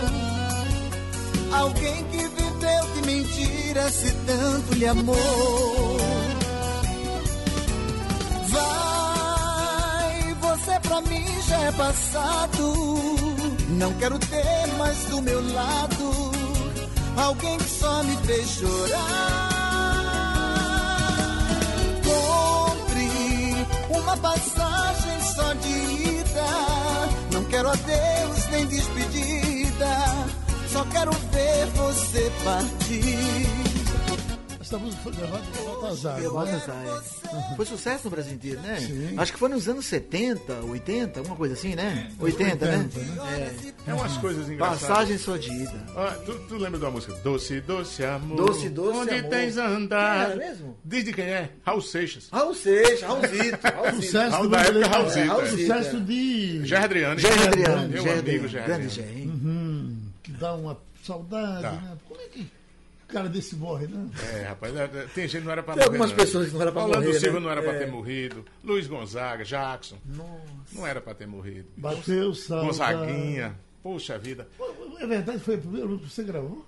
Alguém 1.51 2.03
que 2.05 2.27
viveu 2.27 2.93
de 2.95 3.01
mentira 3.05 3.89
se 3.89 4.11
tanto 4.11 4.73
lhe 4.75 4.88
amou. 4.88 5.97
Vai, 8.47 10.34
você 10.36 10.79
pra 10.79 11.01
mim 11.01 11.25
já 11.47 11.57
é 11.57 11.71
passado. 11.71 13.30
Não 13.82 13.91
quero 13.93 14.19
ter 14.19 14.67
mais 14.77 15.05
do 15.05 15.19
meu 15.23 15.53
lado 15.53 16.32
alguém 17.17 17.57
que 17.57 17.67
só 17.67 18.03
me 18.03 18.15
fez 18.17 18.47
chorar. 18.47 19.49
Compre 22.03 23.65
uma 23.89 24.15
passagem 24.17 25.21
só 25.23 25.53
de 25.53 26.19
ida. 26.19 26.45
Não 27.34 27.43
quero 27.45 27.69
adeus 27.69 28.47
nem 28.51 28.67
despedida. 28.67 29.97
Só 30.71 30.86
quero 30.86 31.11
ver 31.11 31.65
você 31.73 32.32
partir. 32.43 33.80
Essa 34.72 34.80
música 34.80 35.03
foi 35.03 35.11
gravada 35.11 35.43
por 35.51 35.65
Baltazar. 35.65 36.22
Né? 36.22 36.30
Baltazar. 36.30 37.03
Foi 37.57 37.65
sucesso 37.65 38.05
no 38.05 38.11
Brasil 38.11 38.34
inteiro, 38.36 38.61
né? 38.61 38.80
Sim. 38.80 39.15
Acho 39.17 39.34
que 39.34 39.38
foi 39.39 39.49
nos 39.49 39.67
anos 39.67 39.86
70, 39.86 40.53
80, 40.63 41.19
alguma 41.19 41.36
coisa 41.36 41.55
assim, 41.55 41.76
né? 41.76 42.09
80, 42.17 42.65
né? 42.65 42.78
80, 42.78 42.99
né? 43.26 43.74
É 43.86 43.93
umas 43.93 44.15
coisas 44.15 44.49
engraçadas. 44.49 44.82
Passagem 44.88 45.17
só 45.17 45.36
de 45.36 45.51
ida. 45.51 45.86
Ó, 45.93 46.07
tu, 46.26 46.39
tu 46.47 46.55
lembra 46.55 46.80
da 46.80 46.89
música? 46.89 47.13
Doce, 47.15 47.59
doce 47.59 48.05
amor. 48.05 48.38
Doce, 48.38 48.69
doce 48.69 48.97
Onde 48.97 49.13
amor. 49.15 49.30
tens 49.30 49.55
Quem 49.55 49.63
andado? 49.65 50.32
era 50.32 50.36
mesmo? 50.38 50.78
Diz 50.86 51.03
de 51.03 51.11
quem 51.11 51.26
é? 51.26 51.49
Raul 51.65 51.82
Seixas. 51.82 52.30
Raul 52.32 52.55
Seixas, 52.55 53.01
Raulzito, 53.01 53.59
Raulzito. 53.61 54.01
Sucesso 54.05 54.32
Raul 54.32 54.43
do 54.45 54.49
da 54.51 54.61
época. 54.61 54.88
Raulzito, 54.88 55.19
É, 55.34 55.43
é. 55.43 55.47
Sucesso 55.49 55.99
de. 55.99 56.65
Gerard 56.65 56.86
Adriano. 56.86 57.19
Gerry 57.19 57.43
Adriano, 57.43 57.89
Meu 57.89 58.01
amigo 58.03 58.09
Adriano, 58.19 58.47
Gerry 58.47 58.65
grande 58.65 58.86
Adriano. 58.88 58.89
Gerry. 58.89 59.28
Uhum, 59.28 59.97
que 60.24 60.32
dá 60.32 60.53
uma 60.55 60.78
saudade, 61.05 61.61
Tá. 61.63 61.72
né? 61.74 61.97
Como 62.07 62.22
é 62.22 62.26
que 62.26 62.61
cara 63.12 63.30
desse 63.30 63.55
morre, 63.55 63.88
né? 63.88 64.09
É, 64.34 64.41
rapaz, 64.47 64.76
é, 64.76 64.84
é, 64.84 64.88
tem 65.14 65.28
gente 65.28 65.39
que 65.41 65.45
não 65.45 65.51
era 65.51 65.62
pra 65.64 65.74
Tem 65.74 65.84
morrer. 65.84 65.95
algumas 65.95 66.09
não. 66.12 66.18
pessoas 66.18 66.47
que 66.47 66.53
não 66.53 66.62
era 66.62 66.72
pra 66.72 66.82
Orlando 66.84 67.05
morrer, 67.05 67.20
Silva 67.20 67.39
né? 67.39 67.45
não 67.45 67.51
era 67.51 67.62
pra 67.62 67.74
É. 67.74 67.80
ter 67.80 67.91
morrido. 67.91 68.45
Luiz 68.64 68.88
Gonzaga, 68.88 69.43
Jackson. 69.43 69.97
Não 70.74 70.88
era 70.88 70.99
pra 71.01 71.14
ter 71.14 71.28
morrido. 71.28 71.68
Bateu 71.78 72.34
saudade. 72.34 72.68
Gonzaguinha. 72.68 73.59
Puxa 73.84 74.18
vida. 74.18 74.47
É 74.99 75.05
verdade, 75.07 75.39
foi 75.39 75.55
o 75.55 75.59
primeiro 75.59 75.99
que 75.99 76.09
você 76.09 76.24
gravou? 76.24 76.66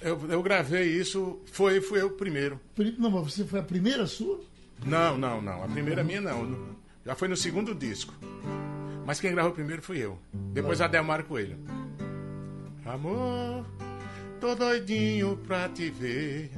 Eu, 0.00 0.20
eu 0.28 0.42
gravei 0.42 0.84
isso, 0.88 1.40
foi, 1.52 1.80
fui 1.80 2.00
eu 2.00 2.10
primeiro. 2.10 2.60
Pri- 2.74 2.94
Não, 2.98 3.10
mas 3.10 3.32
você 3.32 3.44
foi 3.44 3.60
a 3.60 3.62
primeira 3.62 4.06
sua? 4.06 4.40
Não, 4.84 5.16
não, 5.16 5.40
não. 5.40 5.62
A 5.64 5.68
primeira 5.68 6.02
minha 6.04 6.20
não. 6.20 6.76
Já 7.04 7.14
foi 7.14 7.28
no 7.28 7.36
segundo 7.36 7.74
disco. 7.74 8.12
Mas 9.06 9.20
quem 9.20 9.32
gravou 9.32 9.52
primeiro 9.52 9.80
fui 9.82 9.98
eu. 9.98 10.18
Depois 10.52 10.80
Adelmar 10.80 11.24
Coelho. 11.24 11.56
Amor, 12.84 13.64
tô 14.40 14.54
doidinho 14.54 15.36
pra 15.46 15.68
te 15.68 15.90
ver. 15.90 16.50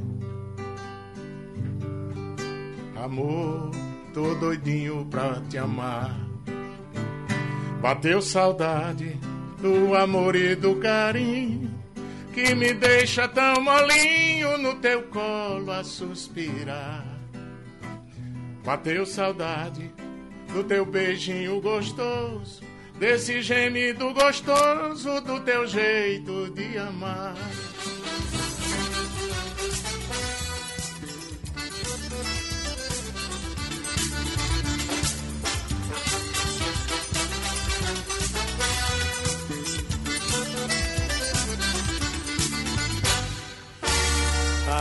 Amor, 2.97 3.71
tô 4.13 4.35
doidinho 4.35 5.07
pra 5.11 5.41
te 5.49 5.59
amar. 5.59 6.15
Bateu 7.81 8.21
saudade 8.21 9.19
do 9.61 9.95
amor 9.95 10.35
e 10.35 10.55
do 10.55 10.77
carinho 10.77 11.71
que 12.35 12.55
me 12.55 12.73
deixa 12.73 13.27
tão 13.29 13.63
molinho 13.63 14.59
no 14.59 14.77
teu 14.77 15.03
colo 15.05 15.71
a 15.71 15.83
suspirar. 15.83 17.05
Bateu 18.65 19.07
saudade 19.07 19.93
do 20.53 20.63
teu 20.65 20.85
beijinho 20.85 21.61
gostoso, 21.61 22.63
desse 22.99 23.41
gemido 23.43 24.13
gostoso 24.13 25.21
do 25.21 25.41
teu 25.41 25.67
jeito 25.67 26.51
de 26.51 26.77
amar. 26.79 27.35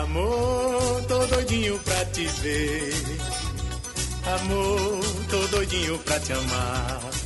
Amor, 0.01 1.05
tô 1.07 1.25
doidinho 1.27 1.79
pra 1.79 2.05
te 2.05 2.25
ver. 2.25 2.93
Amor, 4.41 4.99
tô 5.29 5.47
doidinho 5.47 5.97
pra 5.99 6.19
te 6.19 6.33
amar. 6.33 7.16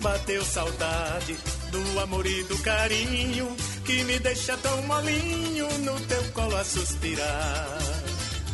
Bateu 0.00 0.42
saudade 0.44 1.36
do 1.70 2.00
amor 2.00 2.26
e 2.26 2.42
do 2.44 2.56
carinho 2.58 3.54
que 3.84 4.02
me 4.04 4.18
deixa 4.18 4.56
tão 4.56 4.82
molinho 4.82 5.68
no 5.80 6.00
teu 6.00 6.22
colo 6.32 6.56
a 6.56 6.64
suspirar. 6.64 7.78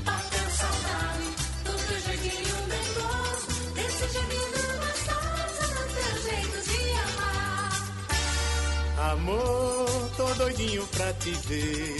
Bateu 0.05 0.51
saudade 0.51 1.29
do 1.65 1.73
teu 1.87 2.01
jeitinho 2.01 2.57
dengoso, 2.67 3.47
desse 3.75 4.09
gemido 4.13 4.61
gostoso, 4.81 5.63
do 5.75 5.83
teu 5.95 6.13
jeito 6.23 6.59
de 6.69 6.81
amar. 7.07 7.73
Amor, 9.13 10.11
tô 10.17 10.35
doidinho 10.35 10.87
pra 10.89 11.13
te 11.13 11.31
ver. 11.31 11.97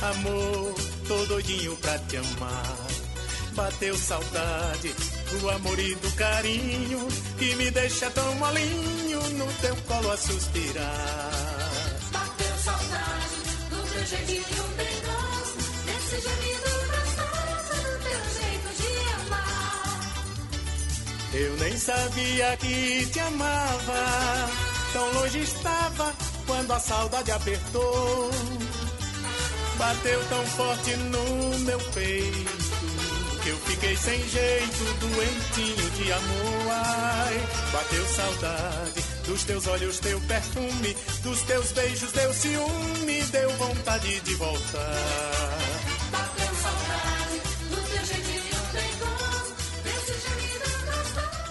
Amor, 0.00 0.74
tô 1.08 1.26
doidinho 1.26 1.76
pra 1.78 1.98
te 1.98 2.16
amar. 2.16 2.76
Bateu 3.56 3.96
saudade 3.96 4.94
do 5.38 5.50
amor 5.50 5.78
e 5.78 5.94
do 5.96 6.10
carinho 6.12 7.08
que 7.38 7.54
me 7.56 7.70
deixa 7.70 8.10
tão 8.10 8.34
molinho 8.36 9.20
no 9.30 9.46
teu 9.54 9.76
colo 9.88 10.10
a 10.10 10.16
suspirar. 10.16 11.30
Bateu 12.12 12.58
saudade 12.58 13.36
do 13.70 13.92
teu 13.92 14.06
jeitinho 14.06 14.64
dengoso, 14.76 15.56
desse 15.86 16.20
gemido 16.20 16.70
gostoso, 16.92 17.74
do 17.82 17.92
teu 18.04 18.20
jeito 18.38 18.68
de 18.80 18.90
amar. 19.14 20.00
Eu 21.32 21.56
nem 21.56 21.78
sabia 21.78 22.56
que 22.58 23.06
te 23.06 23.20
amava, 23.20 24.50
tão 24.92 25.12
longe 25.14 25.40
estava 25.40 26.14
quando 26.46 26.72
a 26.72 26.80
saudade 26.80 27.30
apertou. 27.32 28.30
Bateu 29.78 30.24
tão 30.28 30.46
forte 30.46 30.96
no 30.96 31.58
meu 31.60 31.78
peito 31.92 32.63
eu 33.48 33.56
fiquei 33.58 33.96
sem 33.96 34.28
jeito, 34.28 34.84
doentinho 35.00 35.90
de 35.90 36.12
amor. 36.12 36.72
Ai, 36.72 37.40
bateu 37.72 38.06
saudade 38.06 39.04
dos 39.26 39.44
teus 39.44 39.66
olhos, 39.66 39.98
teu 40.00 40.20
perfume, 40.22 40.96
dos 41.22 41.42
teus 41.42 41.72
beijos, 41.72 42.12
deu 42.12 42.32
ciúme, 42.32 43.22
deu 43.30 43.50
vontade 43.56 44.20
de 44.20 44.34
voltar. 44.34 45.58
Bateu 46.10 46.54
saudade 46.62 47.40
do 47.70 47.76
teu 47.90 48.04
jeitinho 48.04 48.60
dengoso, 48.72 49.54
desse. 49.82 50.14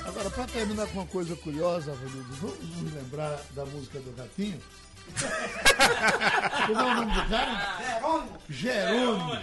Agora, 0.08 0.30
para 0.30 0.46
terminar 0.46 0.88
com 0.88 1.00
uma 1.00 1.08
coisa 1.08 1.36
curiosa, 1.36 1.94
vamos 2.40 2.60
nos 2.82 2.94
lembrar 2.94 3.40
da 3.56 3.66
música 3.66 4.00
do 4.00 4.12
Gatinho? 4.16 4.62
Como 6.68 6.80
é 6.80 6.84
o 6.84 6.96
nome 6.96 7.14
do 7.14 7.30
cara? 7.30 8.34
Jerônimo. 8.50 9.38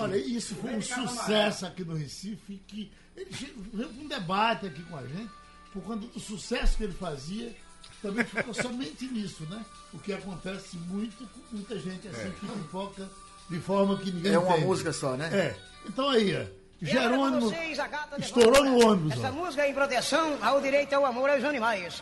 Olha, 0.00 0.16
isso 0.16 0.54
foi 0.56 0.76
um 0.76 0.82
sucesso 0.82 1.66
aqui 1.66 1.84
no 1.84 1.94
Recife, 1.94 2.60
que 2.66 2.90
ele 3.16 3.28
veio 3.72 3.88
com 3.88 4.02
um 4.02 4.08
debate 4.08 4.66
aqui 4.66 4.82
com 4.82 4.96
a 4.96 5.06
gente, 5.06 5.30
por 5.72 5.82
conta 5.82 6.06
do 6.06 6.20
sucesso 6.20 6.76
que 6.76 6.84
ele 6.84 6.92
fazia, 6.94 7.54
também 8.02 8.24
ficou 8.24 8.52
somente 8.54 9.06
nisso, 9.06 9.44
né? 9.44 9.64
O 9.92 9.98
que 9.98 10.12
acontece 10.12 10.76
muito 10.76 11.26
com 11.28 11.56
muita 11.56 11.78
gente 11.78 12.08
assim, 12.08 12.30
que 12.40 12.46
pipoca 12.46 13.08
de 13.48 13.60
forma 13.60 13.96
que 13.98 14.10
ninguém 14.10 14.32
É 14.32 14.38
uma 14.38 14.50
entende. 14.50 14.66
música 14.66 14.92
só, 14.92 15.16
né? 15.16 15.28
É. 15.32 15.56
Então 15.88 16.08
aí, 16.08 16.36
ó, 16.36 16.44
Jerônimo 16.82 17.48
Vocês, 17.50 17.78
estourou 18.18 18.64
no 18.64 18.86
ônibus. 18.86 19.12
Essa 19.12 19.28
ó. 19.28 19.32
música 19.32 19.62
é 19.62 19.70
em 19.70 19.74
proteção 19.74 20.38
ao 20.42 20.60
direito 20.60 20.92
ao 20.94 21.06
amor 21.06 21.30
aos 21.30 21.42
animais. 21.44 22.00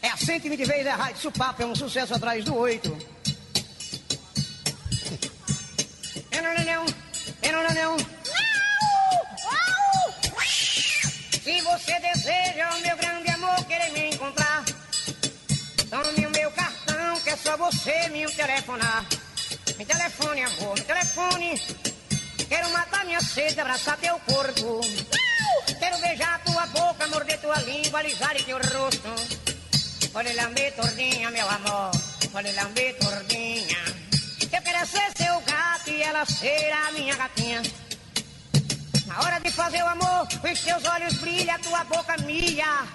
É 0.00 0.08
a 0.08 0.16
120 0.16 0.64
vezes 0.64 0.86
é 0.86 0.90
rádio 0.90 1.20
Supapo, 1.20 1.62
é 1.62 1.66
um 1.66 1.74
sucesso 1.74 2.14
atrás 2.14 2.44
do 2.44 2.54
oito. 2.56 2.96
Se 11.42 11.60
você 11.62 11.98
deseja 12.00 12.74
o 12.74 12.80
meu 12.80 12.96
grande 12.96 13.30
amor, 13.30 13.64
querer 13.64 13.90
me 13.92 14.14
encontrar, 14.14 14.62
tome 15.88 16.26
o 16.26 16.30
meu 16.30 16.50
cartão, 16.52 17.20
que 17.20 17.30
é 17.30 17.36
só 17.36 17.56
você 17.56 18.08
me 18.08 18.26
telefonar. 18.32 19.06
Me 19.78 19.86
telefone, 19.86 20.42
amor, 20.42 20.74
me 20.74 20.84
telefone. 20.84 21.62
Quero 22.48 22.70
matar 22.70 23.04
minha 23.06 23.22
sede, 23.22 23.60
abraçar 23.60 23.96
teu 23.96 24.18
corpo. 24.20 24.80
Quero 25.78 25.98
beijar 25.98 26.42
tua 26.44 26.66
boca, 26.66 27.06
morder 27.08 27.40
tua 27.40 27.58
língua, 27.60 28.00
alisar 28.00 28.34
teu 28.42 28.58
rosto. 28.58 29.14
Olha 30.14 30.42
lamber 30.42 30.74
tordinha, 30.74 31.30
meu 31.30 31.48
amor. 31.48 31.90
Olha 32.34 32.52
lamber 32.52 32.98
tordinha. 32.98 34.03
Eu 34.54 34.62
quero 34.62 34.86
ser 34.86 35.10
seu 35.16 35.40
gato 35.40 35.90
e 35.90 36.00
ela 36.00 36.24
ser 36.24 36.72
a 36.72 36.92
minha 36.92 37.16
gatinha. 37.16 37.60
Na 39.04 39.20
hora 39.20 39.40
de 39.40 39.50
fazer 39.50 39.82
o 39.82 39.88
amor, 39.88 40.28
os 40.28 40.60
teus 40.60 40.84
olhos 40.84 41.14
brilham, 41.14 41.58
tua 41.58 41.82
boca 41.82 42.16
milha. 42.18 42.86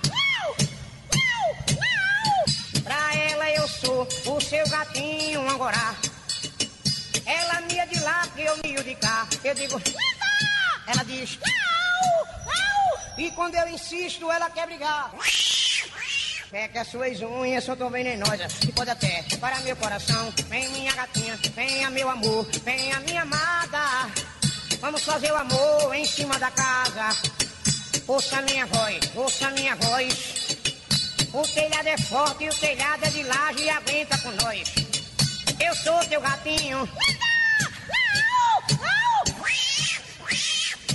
Pra 2.81 3.15
ela 3.15 3.51
eu 3.51 3.67
sou 3.67 4.07
o 4.25 4.39
seu 4.39 4.65
gatinho 4.69 5.49
angorá. 5.49 5.95
Ela 7.25 7.61
mia 7.61 7.85
de 7.87 7.99
lá, 7.99 8.25
que 8.33 8.41
eu 8.41 8.57
mio 8.63 8.81
de 8.81 8.95
cá. 8.95 9.27
Eu 9.43 9.53
digo, 9.53 9.81
ela 10.87 11.03
diz, 11.03 11.37
e 13.17 13.29
quando 13.31 13.55
eu 13.55 13.67
insisto, 13.67 14.31
ela 14.31 14.49
quer 14.49 14.65
brigar. 14.65 15.11
É 16.51 16.67
que 16.67 16.79
as 16.79 16.87
suas 16.87 17.21
unhas 17.21 17.63
são 17.63 17.75
tão 17.75 17.91
venenosas 17.91 18.53
que 18.53 18.71
pode 18.71 18.89
até 18.89 19.23
para 19.39 19.59
meu 19.59 19.75
coração. 19.75 20.33
Vem 20.47 20.67
minha 20.69 20.91
gatinha, 20.93 21.37
venha 21.55 21.89
meu 21.91 22.09
amor, 22.09 22.43
venha 22.63 22.99
minha 23.01 23.21
amada. 23.21 24.09
Vamos 24.81 25.03
fazer 25.03 25.31
o 25.31 25.35
amor 25.35 25.93
em 25.93 26.05
cima 26.05 26.39
da 26.39 26.49
casa. 26.49 27.15
Ouça 28.07 28.41
minha 28.41 28.65
voz, 28.65 28.99
ouça 29.15 29.51
minha 29.51 29.75
voz. 29.75 30.57
O 31.31 31.47
telhado 31.47 31.87
é 31.87 31.97
forte 31.97 32.49
o 32.49 32.53
telhado 32.55 33.05
é 33.05 33.09
de 33.09 33.23
laje 33.23 33.63
e 33.63 33.69
aguenta 33.69 34.17
com 34.17 34.31
nós. 34.31 34.73
Eu 35.59 35.75
sou 35.75 35.99
teu 36.07 36.19
gatinho. 36.19 36.89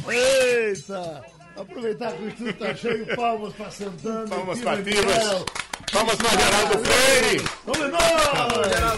Eita! 0.08 1.33
Aproveitar 1.56 2.12
que 2.12 2.24
o 2.24 2.28
estúdio 2.28 2.52
tá 2.54 2.74
cheio, 2.74 3.06
palmas 3.14 3.52
pra 3.54 3.70
Santana. 3.70 4.26
Palmas 4.28 4.58
Miguel. 4.58 4.84
Tibas. 4.84 5.44
Palmas 5.92 6.16
pra 6.16 6.30
Geraldo 6.30 6.78
Freire. 6.78 7.44
Vamos 7.64 7.86
embora! 7.86 8.96